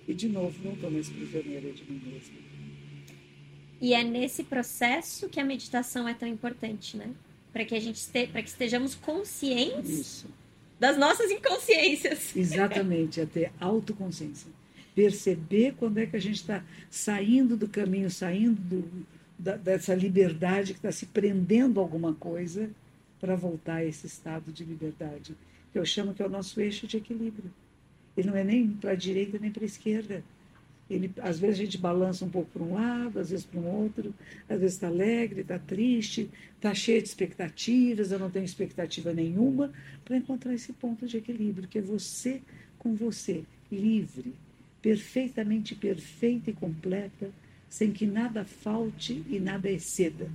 E 0.06 0.14
de 0.14 0.28
novo, 0.28 0.54
não 0.66 0.74
estou 0.74 0.92
mais 0.92 1.08
prisioneira 1.08 1.72
de 1.72 1.90
mim 1.90 2.02
mesma. 2.06 2.36
E 3.80 3.94
é 3.94 4.04
nesse 4.04 4.44
processo 4.44 5.30
que 5.30 5.40
a 5.40 5.46
meditação 5.46 6.06
é 6.06 6.14
tão 6.14 6.28
importante, 6.28 6.98
né? 6.98 7.10
Para 7.54 7.64
que 7.64 7.74
a 7.74 7.80
gente 7.80 7.96
este, 7.96 8.28
para 8.28 8.44
que 8.44 8.50
estejamos 8.50 8.96
conscientes 8.96 9.90
Isso. 9.90 10.28
das 10.78 10.98
nossas 10.98 11.32
inconsciências. 11.32 12.36
Exatamente, 12.36 13.22
é 13.22 13.26
ter 13.26 13.50
autoconsciência. 13.62 14.52
Perceber 14.94 15.76
quando 15.78 16.00
é 16.00 16.06
que 16.06 16.18
a 16.18 16.22
gente 16.22 16.36
está 16.36 16.66
saindo 16.90 17.56
do 17.56 17.68
caminho, 17.68 18.12
saindo 18.12 18.60
do, 18.62 19.06
da, 19.44 19.58
dessa 19.58 19.94
liberdade 19.94 20.72
que 20.72 20.80
está 20.80 20.92
se 20.92 21.06
prendendo 21.08 21.80
a 21.80 21.84
alguma 21.84 22.14
coisa 22.14 22.70
para 23.20 23.36
voltar 23.36 23.76
a 23.76 23.86
esse 23.86 24.08
estado 24.08 24.52
de 24.54 24.64
liberdade. 24.64 25.36
Que 25.72 25.78
eu 25.78 25.86
chamo 25.86 26.14
que 26.14 26.24
é 26.24 26.26
o 26.26 26.30
nosso 26.30 26.62
eixo 26.62 26.88
de 26.88 26.98
equilíbrio. 26.98 27.52
Ele 28.16 28.30
não 28.30 28.38
é 28.38 28.44
nem 28.44 28.70
para 28.70 28.92
a 28.92 28.96
direita 28.96 29.38
nem 29.38 29.52
para 29.52 29.64
a 29.64 29.66
esquerda. 29.66 30.24
Ele, 30.90 31.12
às 31.22 31.40
vezes 31.40 31.60
a 31.60 31.64
gente 31.64 31.78
balança 31.78 32.24
um 32.24 32.30
pouco 32.30 32.52
para 32.52 32.64
um 32.64 32.74
lado, 32.74 33.20
às 33.20 33.32
vezes 33.32 33.46
para 33.46 33.60
um 33.60 33.68
outro, 33.68 34.14
às 34.48 34.60
vezes 34.60 34.76
está 34.76 34.88
alegre, 34.88 35.42
está 35.42 35.60
triste, 35.60 36.30
está 36.56 36.74
cheio 36.74 37.02
de 37.02 37.08
expectativas, 37.08 38.12
eu 38.12 38.20
não 38.20 38.30
tenho 38.30 38.46
expectativa 38.46 39.14
nenhuma, 39.14 39.72
para 40.06 40.18
encontrar 40.18 40.54
esse 40.54 40.72
ponto 40.74 41.08
de 41.08 41.18
equilíbrio, 41.18 41.68
que 41.68 41.80
é 41.80 41.82
você 41.82 42.42
com 42.78 42.94
você, 42.96 43.44
livre, 43.72 44.34
perfeitamente 44.82 45.74
perfeita 45.74 46.52
e 46.52 46.54
completa, 46.54 47.32
sem 47.74 47.92
que 47.92 48.06
nada 48.06 48.46
falte 48.46 49.26
e 49.28 49.40
nada 49.40 49.68
exceda. 49.68 50.30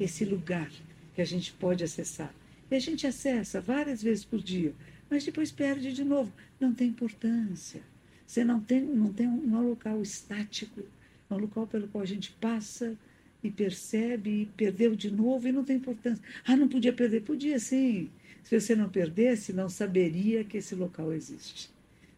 Esse 0.00 0.24
lugar 0.24 0.70
que 1.14 1.20
a 1.20 1.24
gente 1.24 1.52
pode 1.52 1.84
acessar. 1.84 2.34
E 2.70 2.74
a 2.74 2.78
gente 2.78 3.06
acessa 3.06 3.60
várias 3.60 4.02
vezes 4.02 4.24
por 4.24 4.40
dia, 4.40 4.72
mas 5.10 5.22
depois 5.22 5.52
perde 5.52 5.92
de 5.92 6.02
novo. 6.02 6.32
Não 6.58 6.72
tem 6.72 6.88
importância. 6.88 7.82
Você 8.26 8.42
não 8.42 8.58
tem, 8.58 8.80
não 8.80 9.12
tem 9.12 9.28
um, 9.28 9.54
um 9.54 9.68
local 9.68 10.00
estático, 10.00 10.80
é 11.28 11.34
um 11.34 11.36
local 11.36 11.66
pelo 11.66 11.88
qual 11.88 12.00
a 12.00 12.06
gente 12.06 12.32
passa 12.40 12.96
e 13.44 13.50
percebe 13.50 14.30
e 14.30 14.46
perdeu 14.46 14.96
de 14.96 15.10
novo 15.10 15.46
e 15.46 15.52
não 15.52 15.64
tem 15.64 15.76
importância. 15.76 16.24
Ah, 16.42 16.56
não 16.56 16.68
podia 16.68 16.92
perder? 16.92 17.20
Podia 17.20 17.58
sim. 17.58 18.08
Se 18.42 18.58
você 18.58 18.74
não 18.74 18.88
perdesse, 18.88 19.52
não 19.52 19.68
saberia 19.68 20.42
que 20.42 20.56
esse 20.56 20.74
local 20.74 21.12
existe. 21.12 21.68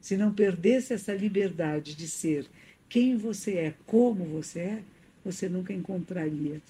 Se 0.01 0.17
não 0.17 0.33
perdesse 0.33 0.93
essa 0.93 1.13
liberdade 1.13 1.97
de 1.97 2.07
ser 2.07 2.49
quem 2.91 3.17
você 3.17 3.53
é, 3.53 3.75
como 3.87 4.25
você 4.25 4.59
é, 4.59 4.83
você 5.25 5.49
nunca 5.49 5.73
encontraria 5.73 6.61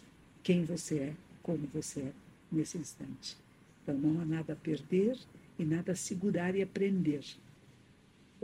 quem 0.42 0.64
você 0.64 0.98
é, 0.98 1.12
como 1.42 1.66
você 1.72 2.00
é 2.00 2.12
nesse 2.52 2.76
instante. 2.76 3.37
Então 3.83 3.96
não 3.96 4.20
há 4.20 4.24
nada 4.24 4.52
a 4.52 4.56
perder 4.56 5.16
e 5.59 5.64
nada 5.64 5.92
a 5.92 5.96
segurar 5.96 6.54
e 6.54 6.62
aprender. 6.62 7.24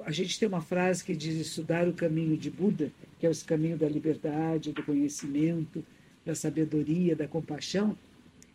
A 0.04 0.10
gente 0.10 0.38
tem 0.38 0.48
uma 0.48 0.62
frase 0.62 1.04
que 1.04 1.14
diz 1.14 1.34
estudar 1.34 1.86
o 1.86 1.92
caminho 1.92 2.36
de 2.36 2.50
Buda, 2.50 2.90
que 3.20 3.26
é 3.26 3.30
o 3.30 3.44
caminho 3.44 3.76
da 3.76 3.88
liberdade, 3.88 4.72
do 4.72 4.82
conhecimento, 4.82 5.84
da 6.24 6.34
sabedoria, 6.34 7.14
da 7.14 7.28
compaixão, 7.28 7.96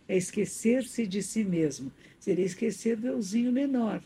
é 0.08 0.18
esquecer-se 0.18 1.06
de 1.06 1.22
si 1.22 1.44
mesmo. 1.44 1.92
Seria 2.20 2.46
esquecer 2.46 2.98
do 2.98 3.08
euzinho 3.08 3.52
menor. 3.52 4.02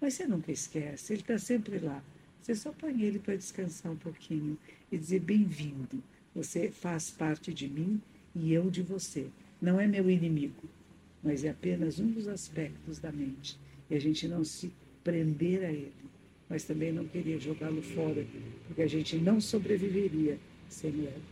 Mas 0.00 0.14
você 0.14 0.26
nunca 0.26 0.50
esquece, 0.50 1.12
ele 1.12 1.22
está 1.22 1.38
sempre 1.38 1.78
lá. 1.78 2.02
Você 2.40 2.54
só 2.54 2.72
põe 2.72 3.02
ele 3.02 3.18
para 3.18 3.36
descansar 3.36 3.92
um 3.92 3.96
pouquinho 3.96 4.58
e 4.90 4.98
dizer: 4.98 5.20
bem-vindo, 5.20 6.02
você 6.34 6.70
faz 6.70 7.10
parte 7.10 7.52
de 7.52 7.68
mim 7.68 8.00
e 8.34 8.52
eu 8.52 8.70
de 8.70 8.82
você. 8.82 9.26
Não 9.60 9.80
é 9.80 9.86
meu 9.86 10.08
inimigo, 10.10 10.68
mas 11.22 11.44
é 11.44 11.50
apenas 11.50 11.98
um 11.98 12.10
dos 12.10 12.26
aspectos 12.26 12.98
da 12.98 13.12
mente. 13.12 13.58
E 13.90 13.94
a 13.94 14.00
gente 14.00 14.26
não 14.26 14.44
se 14.44 14.72
prender 15.04 15.64
a 15.64 15.72
ele 15.72 16.10
mas 16.50 16.64
também 16.64 16.90
não 16.90 17.06
queria 17.06 17.38
jogá-lo 17.38 17.80
fora, 17.80 18.26
porque 18.66 18.82
a 18.82 18.88
gente 18.88 19.16
não 19.16 19.40
sobreviveria 19.40 20.36
sem 20.68 20.90
ele. 20.90 21.22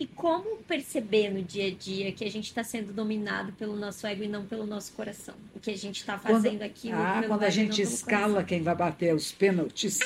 E 0.00 0.06
como 0.06 0.56
perceber 0.62 1.28
no 1.28 1.42
dia 1.42 1.66
a 1.66 1.70
dia 1.70 2.10
que 2.10 2.24
a 2.24 2.30
gente 2.30 2.46
está 2.46 2.64
sendo 2.64 2.90
dominado 2.90 3.52
pelo 3.52 3.76
nosso 3.76 4.06
ego 4.06 4.24
e 4.24 4.28
não 4.28 4.46
pelo 4.46 4.64
nosso 4.64 4.94
coração? 4.94 5.34
O 5.54 5.60
que 5.60 5.70
a 5.70 5.76
gente 5.76 5.98
está 6.00 6.18
fazendo 6.18 6.56
quando, 6.56 6.62
aqui. 6.62 6.90
Ah, 6.90 7.22
quando 7.26 7.42
a 7.42 7.50
gente 7.50 7.82
escala 7.82 8.42
quem 8.42 8.62
vai 8.62 8.74
bater 8.74 9.14
os 9.14 9.30
pênaltis 9.30 9.98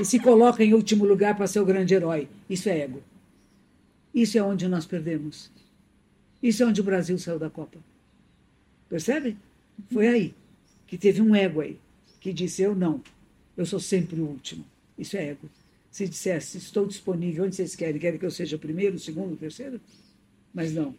e 0.00 0.04
se 0.04 0.18
coloca 0.18 0.64
em 0.64 0.74
último 0.74 1.04
lugar 1.04 1.36
para 1.36 1.46
ser 1.46 1.60
o 1.60 1.64
grande 1.64 1.94
herói. 1.94 2.28
Isso 2.48 2.68
é 2.68 2.80
ego. 2.80 3.04
Isso 4.12 4.36
é 4.36 4.42
onde 4.42 4.66
nós 4.66 4.84
perdemos. 4.84 5.48
Isso 6.42 6.64
é 6.64 6.66
onde 6.66 6.80
o 6.80 6.84
Brasil 6.84 7.16
saiu 7.16 7.38
da 7.38 7.48
Copa. 7.48 7.78
Percebe? 8.88 9.36
Foi 9.92 10.08
aí 10.08 10.34
que 10.88 10.98
teve 10.98 11.22
um 11.22 11.36
ego 11.36 11.60
aí 11.60 11.78
que 12.18 12.32
disse: 12.32 12.62
Eu 12.62 12.74
não. 12.74 13.00
Eu 13.56 13.64
sou 13.64 13.78
sempre 13.78 14.20
o 14.20 14.24
último. 14.24 14.64
Isso 14.98 15.16
é 15.16 15.28
ego. 15.28 15.48
Se 15.90 16.08
dissesse, 16.08 16.58
estou 16.58 16.86
disponível, 16.86 17.44
onde 17.44 17.56
vocês 17.56 17.74
querem? 17.74 18.00
Querem 18.00 18.18
que 18.18 18.24
eu 18.24 18.30
seja 18.30 18.56
o 18.56 18.58
primeiro, 18.58 18.96
o 18.96 18.98
segundo, 18.98 19.34
o 19.34 19.36
terceiro? 19.36 19.80
Mas 20.54 20.72
não. 20.72 20.94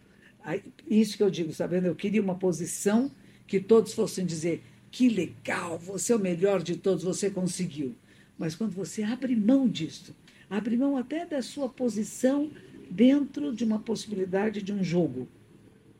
Isso 0.90 1.16
que 1.16 1.24
eu 1.24 1.30
digo, 1.30 1.54
sabendo, 1.54 1.88
eu 1.88 1.96
queria 1.96 2.22
uma 2.22 2.36
posição 2.36 3.12
que 3.48 3.60
todos 3.60 3.94
fossem 3.94 4.26
dizer: 4.26 4.62
que 4.92 5.08
legal, 5.08 5.78
você 5.78 6.14
é 6.14 6.16
o 6.16 6.20
melhor 6.20 6.62
de 6.62 6.76
todos, 6.76 7.04
você 7.04 7.30
conseguiu. 7.30 7.96
Mas 8.38 8.56
quando 8.56 8.72
você 8.72 9.04
abre 9.04 9.36
mão 9.36 9.68
disso, 9.68 10.16
abre 10.50 10.76
mão 10.76 10.98
até 10.98 11.26
da 11.26 11.42
sua 11.42 11.70
posição 11.70 12.52
dentro 12.90 13.56
de 13.56 13.64
uma 13.64 13.80
possibilidade 13.80 14.62
de 14.62 14.74
um 14.74 14.84
jogo. 14.84 15.28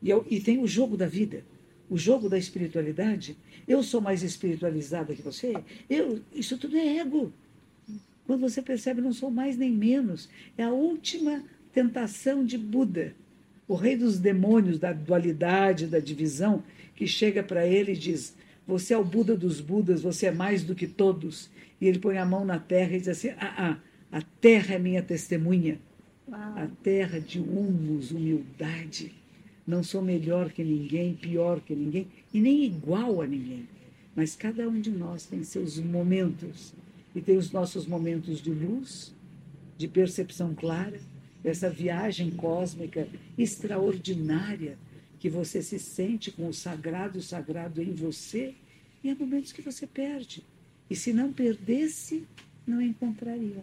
E, 0.02 0.10
eu, 0.10 0.26
e 0.28 0.40
tem 0.40 0.58
o 0.58 0.66
jogo 0.66 0.96
da 0.96 1.06
vida 1.06 1.44
o 1.92 1.98
jogo 1.98 2.26
da 2.26 2.38
espiritualidade, 2.38 3.36
eu 3.68 3.82
sou 3.82 4.00
mais 4.00 4.22
espiritualizada 4.22 5.14
que 5.14 5.20
você, 5.20 5.52
eu, 5.90 6.20
isso 6.32 6.56
tudo 6.56 6.74
é 6.74 6.96
ego. 6.96 7.30
Quando 8.26 8.40
você 8.40 8.62
percebe, 8.62 9.00
não 9.00 9.12
sou 9.12 9.30
mais 9.30 9.56
nem 9.56 9.70
menos. 9.70 10.28
É 10.56 10.62
a 10.62 10.70
última 10.70 11.42
tentação 11.72 12.44
de 12.44 12.56
Buda, 12.56 13.14
o 13.66 13.74
rei 13.74 13.96
dos 13.96 14.18
demônios, 14.18 14.78
da 14.78 14.92
dualidade, 14.92 15.86
da 15.86 15.98
divisão, 15.98 16.62
que 16.94 17.06
chega 17.06 17.42
para 17.42 17.66
ele 17.66 17.92
e 17.92 17.96
diz: 17.96 18.36
Você 18.66 18.94
é 18.94 18.98
o 18.98 19.04
Buda 19.04 19.36
dos 19.36 19.60
Budas, 19.60 20.02
você 20.02 20.26
é 20.26 20.32
mais 20.32 20.62
do 20.62 20.74
que 20.74 20.86
todos. 20.86 21.50
E 21.80 21.86
ele 21.86 21.98
põe 21.98 22.18
a 22.18 22.24
mão 22.24 22.44
na 22.44 22.58
terra 22.58 22.96
e 22.96 22.98
diz 22.98 23.08
assim: 23.08 23.30
Ah, 23.38 23.54
ah 23.58 23.78
a 24.10 24.22
terra 24.40 24.74
é 24.74 24.78
minha 24.78 25.02
testemunha. 25.02 25.78
Uau. 26.28 26.58
A 26.58 26.68
terra 26.82 27.18
de 27.18 27.40
humus, 27.40 28.10
humildade 28.10 29.12
não 29.66 29.82
sou 29.82 30.02
melhor 30.02 30.50
que 30.50 30.64
ninguém, 30.64 31.14
pior 31.14 31.60
que 31.60 31.74
ninguém 31.74 32.08
e 32.32 32.40
nem 32.40 32.64
igual 32.64 33.22
a 33.22 33.26
ninguém. 33.26 33.68
Mas 34.14 34.34
cada 34.34 34.68
um 34.68 34.80
de 34.80 34.90
nós 34.90 35.24
tem 35.24 35.42
seus 35.44 35.78
momentos 35.78 36.74
e 37.14 37.20
tem 37.20 37.36
os 37.36 37.50
nossos 37.50 37.86
momentos 37.86 38.40
de 38.40 38.50
luz, 38.50 39.14
de 39.76 39.88
percepção 39.88 40.54
clara, 40.54 41.00
dessa 41.42 41.68
viagem 41.68 42.30
cósmica 42.30 43.08
extraordinária 43.36 44.78
que 45.18 45.28
você 45.28 45.62
se 45.62 45.78
sente 45.78 46.30
com 46.30 46.48
o 46.48 46.54
sagrado, 46.54 47.18
o 47.18 47.22
sagrado 47.22 47.82
em 47.82 47.92
você, 47.92 48.54
e 49.02 49.10
há 49.10 49.14
momentos 49.14 49.52
que 49.52 49.62
você 49.62 49.86
perde. 49.86 50.44
E 50.88 50.96
se 50.96 51.12
não 51.12 51.32
perdesse, 51.32 52.24
não 52.66 52.80
encontraria. 52.80 53.62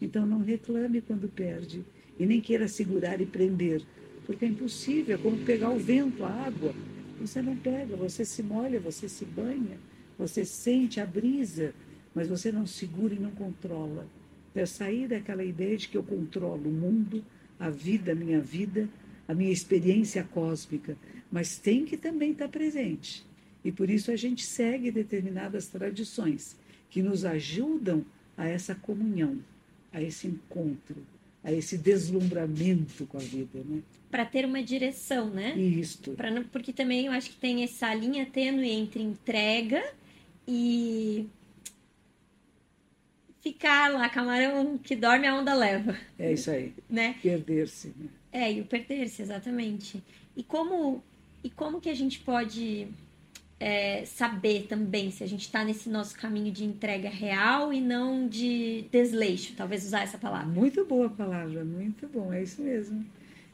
Então 0.00 0.26
não 0.26 0.40
reclame 0.40 1.00
quando 1.00 1.28
perde 1.28 1.84
e 2.18 2.26
nem 2.26 2.40
queira 2.40 2.68
segurar 2.68 3.20
e 3.20 3.26
prender, 3.26 3.82
porque 4.26 4.44
é 4.44 4.48
impossível, 4.48 5.14
é 5.14 5.18
como 5.18 5.38
pegar 5.44 5.70
o 5.70 5.78
vento, 5.78 6.24
a 6.24 6.30
água. 6.30 6.74
Você 7.20 7.40
não 7.40 7.56
pega, 7.56 7.96
você 7.96 8.24
se 8.24 8.42
molha, 8.42 8.78
você 8.78 9.08
se 9.08 9.24
banha, 9.24 9.78
você 10.18 10.44
sente 10.44 11.00
a 11.00 11.06
brisa, 11.06 11.74
mas 12.14 12.28
você 12.28 12.50
não 12.50 12.66
segura 12.66 13.14
e 13.14 13.18
não 13.18 13.30
controla. 13.30 14.06
É 14.54 14.66
sair 14.66 15.06
daquela 15.06 15.44
ideia 15.44 15.76
de 15.76 15.88
que 15.88 15.96
eu 15.96 16.02
controlo 16.02 16.68
o 16.68 16.72
mundo, 16.72 17.24
a 17.60 17.70
vida, 17.70 18.12
a 18.12 18.14
minha 18.14 18.40
vida, 18.40 18.88
a 19.28 19.34
minha 19.34 19.52
experiência 19.52 20.24
cósmica, 20.24 20.96
mas 21.30 21.58
tem 21.58 21.84
que 21.84 21.96
também 21.96 22.32
estar 22.32 22.48
presente. 22.48 23.24
E 23.64 23.70
por 23.70 23.90
isso 23.90 24.10
a 24.10 24.16
gente 24.16 24.44
segue 24.46 24.90
determinadas 24.90 25.68
tradições 25.68 26.56
que 26.90 27.02
nos 27.02 27.24
ajudam 27.24 28.04
a 28.36 28.46
essa 28.46 28.74
comunhão, 28.74 29.38
a 29.92 30.00
esse 30.00 30.26
encontro, 30.26 30.96
a 31.44 31.52
esse 31.52 31.76
deslumbramento 31.76 33.04
com 33.06 33.18
a 33.18 33.20
vida, 33.20 33.60
né? 33.64 33.82
Para 34.10 34.24
ter 34.24 34.46
uma 34.46 34.62
direção, 34.62 35.28
né? 35.28 35.56
Isto. 35.58 36.12
Pra 36.12 36.30
não, 36.30 36.44
porque 36.44 36.72
também 36.72 37.06
eu 37.06 37.12
acho 37.12 37.30
que 37.30 37.36
tem 37.36 37.62
essa 37.62 37.92
linha 37.92 38.24
tênue 38.26 38.70
entre 38.70 39.02
entrega 39.02 39.82
e 40.46 41.26
ficar 43.40 43.92
lá, 43.92 44.08
camarão 44.08 44.78
que 44.78 44.96
dorme 44.96 45.26
a 45.26 45.34
onda 45.34 45.54
leva. 45.54 45.96
É 46.18 46.32
isso 46.32 46.50
aí. 46.50 46.72
Né? 46.88 47.16
Perder-se. 47.22 47.88
Né? 47.96 48.08
É, 48.32 48.52
e 48.52 48.60
o 48.60 48.64
perder-se, 48.64 49.22
exatamente. 49.22 50.02
E 50.36 50.42
como, 50.42 51.02
e 51.42 51.50
como 51.50 51.80
que 51.80 51.88
a 51.88 51.94
gente 51.94 52.20
pode 52.20 52.88
é, 53.60 54.04
saber 54.04 54.66
também 54.68 55.10
se 55.10 55.24
a 55.24 55.26
gente 55.26 55.42
está 55.42 55.64
nesse 55.64 55.88
nosso 55.88 56.16
caminho 56.16 56.52
de 56.52 56.64
entrega 56.64 57.08
real 57.08 57.72
e 57.72 57.80
não 57.80 58.28
de 58.28 58.84
desleixo, 58.90 59.54
talvez 59.56 59.84
usar 59.84 60.02
essa 60.02 60.18
palavra. 60.18 60.46
Muito 60.46 60.84
boa 60.84 61.10
palavra, 61.10 61.64
muito 61.64 62.06
bom, 62.08 62.32
é 62.32 62.42
isso 62.42 62.62
mesmo. 62.62 63.04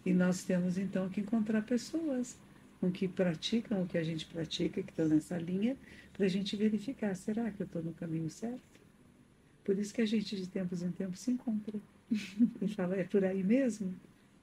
E 0.05 0.13
nós 0.13 0.45
temos 0.45 0.77
então 0.77 1.09
que 1.09 1.21
encontrar 1.21 1.63
pessoas 1.63 2.37
com 2.81 2.91
que 2.91 3.09
praticam 3.09 3.83
o 3.83 3.87
que 3.87 3.97
a 3.97 4.03
gente 4.03 4.27
pratica, 4.27 4.83
que 4.83 4.91
estão 4.91 5.09
nessa 5.09 5.39
linha, 5.39 5.77
para 6.13 6.27
a 6.27 6.29
gente 6.29 6.55
verificar, 6.55 7.17
será 7.17 7.51
que 7.51 7.63
eu 7.63 7.67
estou 7.67 7.83
no 7.83 7.93
caminho 7.95 8.29
certo? 8.29 8.61
Por 9.65 9.79
isso 9.79 9.95
que 9.95 10.03
a 10.03 10.07
gente 10.07 10.37
de 10.37 10.47
tempos 10.47 10.83
em 10.83 10.91
tempos 10.91 11.21
se 11.21 11.31
encontra 11.31 11.79
e 12.61 12.69
fala, 12.69 12.97
é 12.97 13.05
por 13.05 13.25
aí 13.25 13.43
mesmo? 13.43 13.95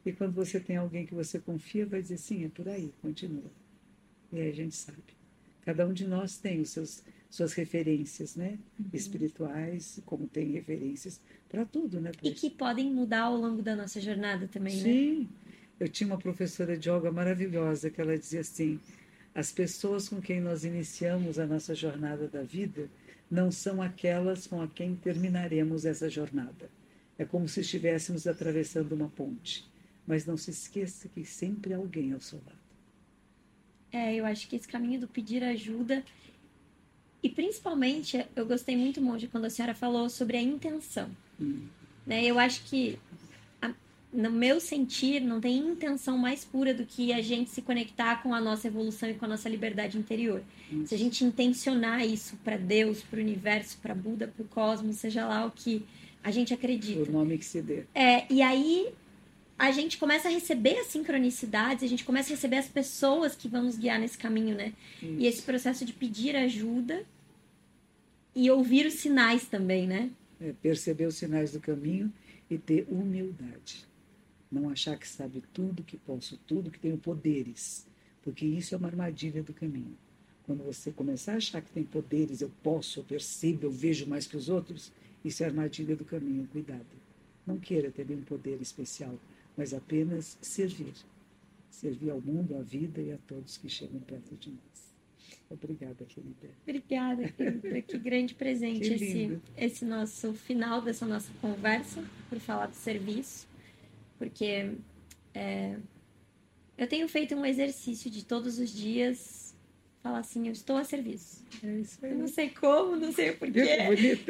E 0.06 0.12
quando 0.12 0.34
você 0.34 0.60
tem 0.60 0.78
alguém 0.78 1.06
que 1.06 1.14
você 1.14 1.40
confia, 1.40 1.86
vai 1.86 2.02
dizer, 2.02 2.18
sim, 2.18 2.44
é 2.44 2.50
por 2.50 2.68
aí, 2.68 2.92
continua. 3.02 3.52
E 4.32 4.40
aí 4.40 4.50
a 4.50 4.54
gente 4.54 4.76
sabe. 4.76 4.98
Cada 5.64 5.88
um 5.88 5.94
de 5.94 6.08
nós 6.08 6.38
tem 6.38 6.62
os 6.62 6.70
seus 6.70 7.04
suas 7.32 7.54
referências, 7.54 8.36
né, 8.36 8.60
uhum. 8.78 8.88
espirituais, 8.92 10.02
como 10.06 10.28
tem 10.28 10.52
referências 10.52 11.22
para 11.48 11.64
tudo, 11.64 12.02
né? 12.02 12.12
E 12.22 12.32
que 12.32 12.50
podem 12.50 12.92
mudar 12.92 13.22
ao 13.22 13.38
longo 13.38 13.62
da 13.62 13.74
nossa 13.74 14.02
jornada 14.02 14.50
também, 14.50 14.74
Sim. 14.74 14.84
né? 14.84 14.94
Sim. 14.94 15.30
Eu 15.80 15.90
tinha 15.90 16.08
uma 16.08 16.18
professora 16.18 16.78
de 16.78 16.90
yoga 16.90 17.10
maravilhosa 17.10 17.90
que 17.90 18.02
ela 18.02 18.18
dizia 18.18 18.42
assim: 18.42 18.80
as 19.34 19.52
pessoas 19.52 20.10
com 20.10 20.22
quem 20.22 20.42
nós 20.42 20.66
iniciamos 20.66 21.40
a 21.40 21.48
nossa 21.48 21.74
jornada 21.74 22.28
da 22.28 22.44
vida 22.44 22.90
não 23.32 23.50
são 23.50 23.82
aquelas 23.82 24.46
com 24.46 24.62
a 24.62 24.68
quem 24.68 24.94
terminaremos 24.94 25.86
essa 25.86 26.10
jornada. 26.10 26.70
É 27.18 27.24
como 27.24 27.48
se 27.48 27.62
estivéssemos 27.62 28.28
atravessando 28.28 28.92
uma 28.92 29.08
ponte. 29.08 29.66
Mas 30.06 30.26
não 30.26 30.36
se 30.36 30.52
esqueça 30.52 31.08
que 31.08 31.24
sempre 31.24 31.74
há 31.74 31.78
alguém 31.78 32.12
ao 32.12 32.20
seu 32.20 32.40
lado. 32.46 32.60
É, 33.90 34.14
eu 34.16 34.26
acho 34.26 34.50
que 34.50 34.58
esse 34.58 34.68
caminho 34.68 35.00
do 35.00 35.08
pedir 35.08 35.44
ajuda. 35.44 36.04
E 37.24 37.30
principalmente, 37.30 38.26
eu 38.36 38.46
gostei 38.46 38.76
muito, 38.76 39.02
Monge, 39.02 39.28
quando 39.28 39.46
a 39.46 39.50
senhora 39.50 39.76
falou 39.76 40.10
sobre 40.10 40.36
a 40.36 40.42
intenção. 40.42 41.10
Hum. 41.40 41.68
Né? 42.06 42.26
Eu 42.26 42.38
acho 42.38 42.64
que, 42.66 43.00
no 44.14 44.30
meu 44.30 44.60
sentir, 44.60 45.22
não 45.22 45.40
tem 45.40 45.58
intenção 45.58 46.18
mais 46.18 46.44
pura 46.44 46.74
do 46.74 46.86
que 46.86 47.14
a 47.14 47.22
gente 47.22 47.50
se 47.50 47.62
conectar 47.62 48.22
com 48.22 48.34
a 48.34 48.42
nossa 48.42 48.68
evolução 48.68 49.10
e 49.10 49.14
com 49.14 49.26
a 49.26 49.28
nossa 49.28 49.48
liberdade 49.48 49.98
interior. 49.98 50.44
Hum. 50.72 50.86
Se 50.86 50.94
a 50.94 50.98
gente 50.98 51.24
intencionar 51.24 52.06
isso 52.06 52.36
para 52.44 52.58
Deus, 52.58 53.02
para 53.02 53.20
o 53.20 53.22
universo, 53.22 53.78
para 53.82 53.96
Buda, 53.96 54.28
para 54.28 54.44
o 54.44 54.48
cosmos, 54.48 54.98
seja 54.98 55.26
lá 55.26 55.46
o 55.46 55.52
que 55.52 55.86
a 56.24 56.30
gente 56.30 56.54
acredita. 56.54 57.10
O 57.10 57.12
nome 57.12 57.38
que 57.38 57.46
se 57.46 57.62
dê. 57.62 57.84
É, 57.96 58.32
e 58.32 58.42
aí 58.42 58.90
a 59.58 59.72
gente 59.72 59.98
começa 59.98 60.28
a 60.28 60.32
receber 60.32 60.78
as 60.80 60.88
sincronicidades, 60.88 61.84
a 61.84 61.88
gente 61.88 62.04
começa 62.04 62.30
a 62.30 62.36
receber 62.36 62.58
as 62.58 62.68
pessoas 62.68 63.36
que 63.36 63.48
vão 63.48 63.64
nos 63.64 63.78
guiar 63.78 64.00
nesse 64.00 64.18
caminho, 64.18 64.56
né? 64.56 64.74
Isso. 65.02 65.16
E 65.20 65.28
esse 65.28 65.42
processo 65.42 65.86
de 65.86 65.94
pedir 65.94 66.36
ajuda 66.36 67.06
e 68.36 68.50
ouvir 68.50 68.86
os 68.86 68.96
sinais 68.96 69.46
também, 69.46 69.88
né? 69.88 70.10
É, 70.40 70.54
perceber 70.62 71.06
os 71.06 71.16
sinais 71.16 71.52
do 71.52 71.60
caminho 71.60 72.12
e 72.50 72.58
ter 72.58 72.88
humildade. 72.90 73.86
Não 74.52 74.70
achar 74.70 74.98
que 74.98 75.08
sabe 75.08 75.42
tudo, 75.54 75.84
que 75.84 75.98
posso 75.98 76.38
tudo, 76.46 76.70
que 76.70 76.80
tenho 76.80 76.98
poderes. 76.98 77.88
Porque 78.24 78.46
isso 78.46 78.76
é 78.76 78.78
uma 78.78 78.88
armadilha 78.88 79.42
do 79.42 79.54
caminho. 79.54 79.98
Quando 80.44 80.64
você 80.64 80.92
começar 80.92 81.34
a 81.34 81.38
achar 81.38 81.62
que 81.62 81.72
tem 81.72 81.84
poderes, 81.84 82.42
eu 82.42 82.52
posso, 82.62 83.00
eu 83.00 83.04
percebo, 83.04 83.66
eu 83.68 83.72
vejo 83.72 84.06
mais 84.08 84.28
que 84.28 84.36
os 84.36 84.50
outros, 84.50 84.92
isso 85.24 85.44
é 85.44 85.46
armadilha 85.46 85.96
do 85.96 86.04
caminho. 86.04 86.48
Cuidado. 86.52 86.86
Não 87.48 87.58
queira 87.58 87.90
ter 87.90 88.06
nenhum 88.06 88.24
poder 88.24 88.62
especial 88.62 89.18
mas 89.56 89.74
apenas 89.74 90.38
servir. 90.42 90.94
Servir 91.70 92.10
ao 92.10 92.22
mundo, 92.22 92.58
à 92.58 92.62
vida 92.62 93.02
e 93.02 93.12
a 93.12 93.18
todos 93.28 93.58
que 93.58 93.70
chegam 93.70 94.00
perto 94.02 94.36
de 94.36 94.50
nós. 94.50 94.92
Obrigada, 95.50 96.06
querida. 96.06 96.50
Obrigada, 96.64 97.30
querida. 97.30 97.82
Que 97.82 97.98
grande 97.98 98.36
presente 98.36 98.90
que 98.90 98.94
esse, 98.94 99.40
esse 99.58 99.86
nosso 99.86 100.34
final 100.34 100.82
dessa 100.82 101.06
nossa 101.06 101.32
conversa, 101.40 102.04
por 102.30 102.40
falar 102.40 102.68
do 102.68 102.76
serviço, 102.76 103.48
porque 104.22 104.70
é, 105.34 105.74
eu 106.78 106.86
tenho 106.86 107.10
feito 107.10 107.34
um 107.34 107.44
exercício 107.44 108.08
de 108.12 108.24
todos 108.24 108.60
os 108.60 108.70
dias 108.72 109.56
falar 110.04 110.20
assim, 110.20 110.46
eu 110.46 110.52
estou 110.52 110.78
a 110.78 110.84
serviço. 110.84 111.44
É. 111.64 112.12
Eu 112.12 112.20
não 112.20 112.28
sei 112.28 112.50
como, 112.50 112.96
não 112.96 113.12
sei 113.12 113.32
porquê. 113.32 113.78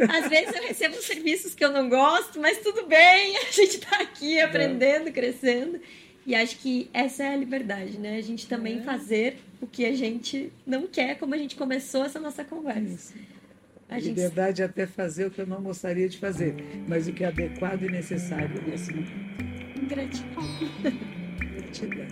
Às 0.09 0.29
vezes 0.29 0.55
eu 0.55 0.63
recebo 0.63 0.95
serviços 1.01 1.53
que 1.53 1.63
eu 1.63 1.73
não 1.73 1.89
gosto, 1.89 2.39
mas 2.39 2.59
tudo 2.59 2.87
bem, 2.87 3.35
a 3.35 3.51
gente 3.51 3.75
está 3.75 4.01
aqui 4.01 4.39
aprendendo, 4.39 5.09
é. 5.09 5.11
crescendo. 5.11 5.81
E 6.25 6.35
acho 6.35 6.57
que 6.59 6.89
essa 6.93 7.23
é 7.23 7.33
a 7.33 7.35
liberdade, 7.35 7.97
né? 7.97 8.15
A 8.15 8.21
gente 8.21 8.47
também 8.47 8.79
é. 8.79 8.81
fazer 8.83 9.39
o 9.59 9.67
que 9.67 9.85
a 9.85 9.93
gente 9.93 10.53
não 10.65 10.87
quer, 10.87 11.17
como 11.17 11.35
a 11.35 11.37
gente 11.37 11.57
começou 11.57 12.05
essa 12.05 12.19
nossa 12.19 12.45
conversa. 12.45 13.13
A 13.89 13.99
liberdade 13.99 14.59
gente... 14.59 14.61
é 14.61 14.65
até 14.65 14.87
fazer 14.87 15.25
o 15.25 15.31
que 15.31 15.41
eu 15.41 15.47
não 15.47 15.61
gostaria 15.61 16.07
de 16.07 16.17
fazer, 16.17 16.55
mas 16.87 17.09
o 17.09 17.13
que 17.13 17.25
é 17.25 17.27
adequado 17.27 17.83
e 17.83 17.89
necessário 17.89 18.61
nesse 18.65 18.93
momento. 18.93 19.50
Grać. 19.81 20.11
Grać. 21.81 22.07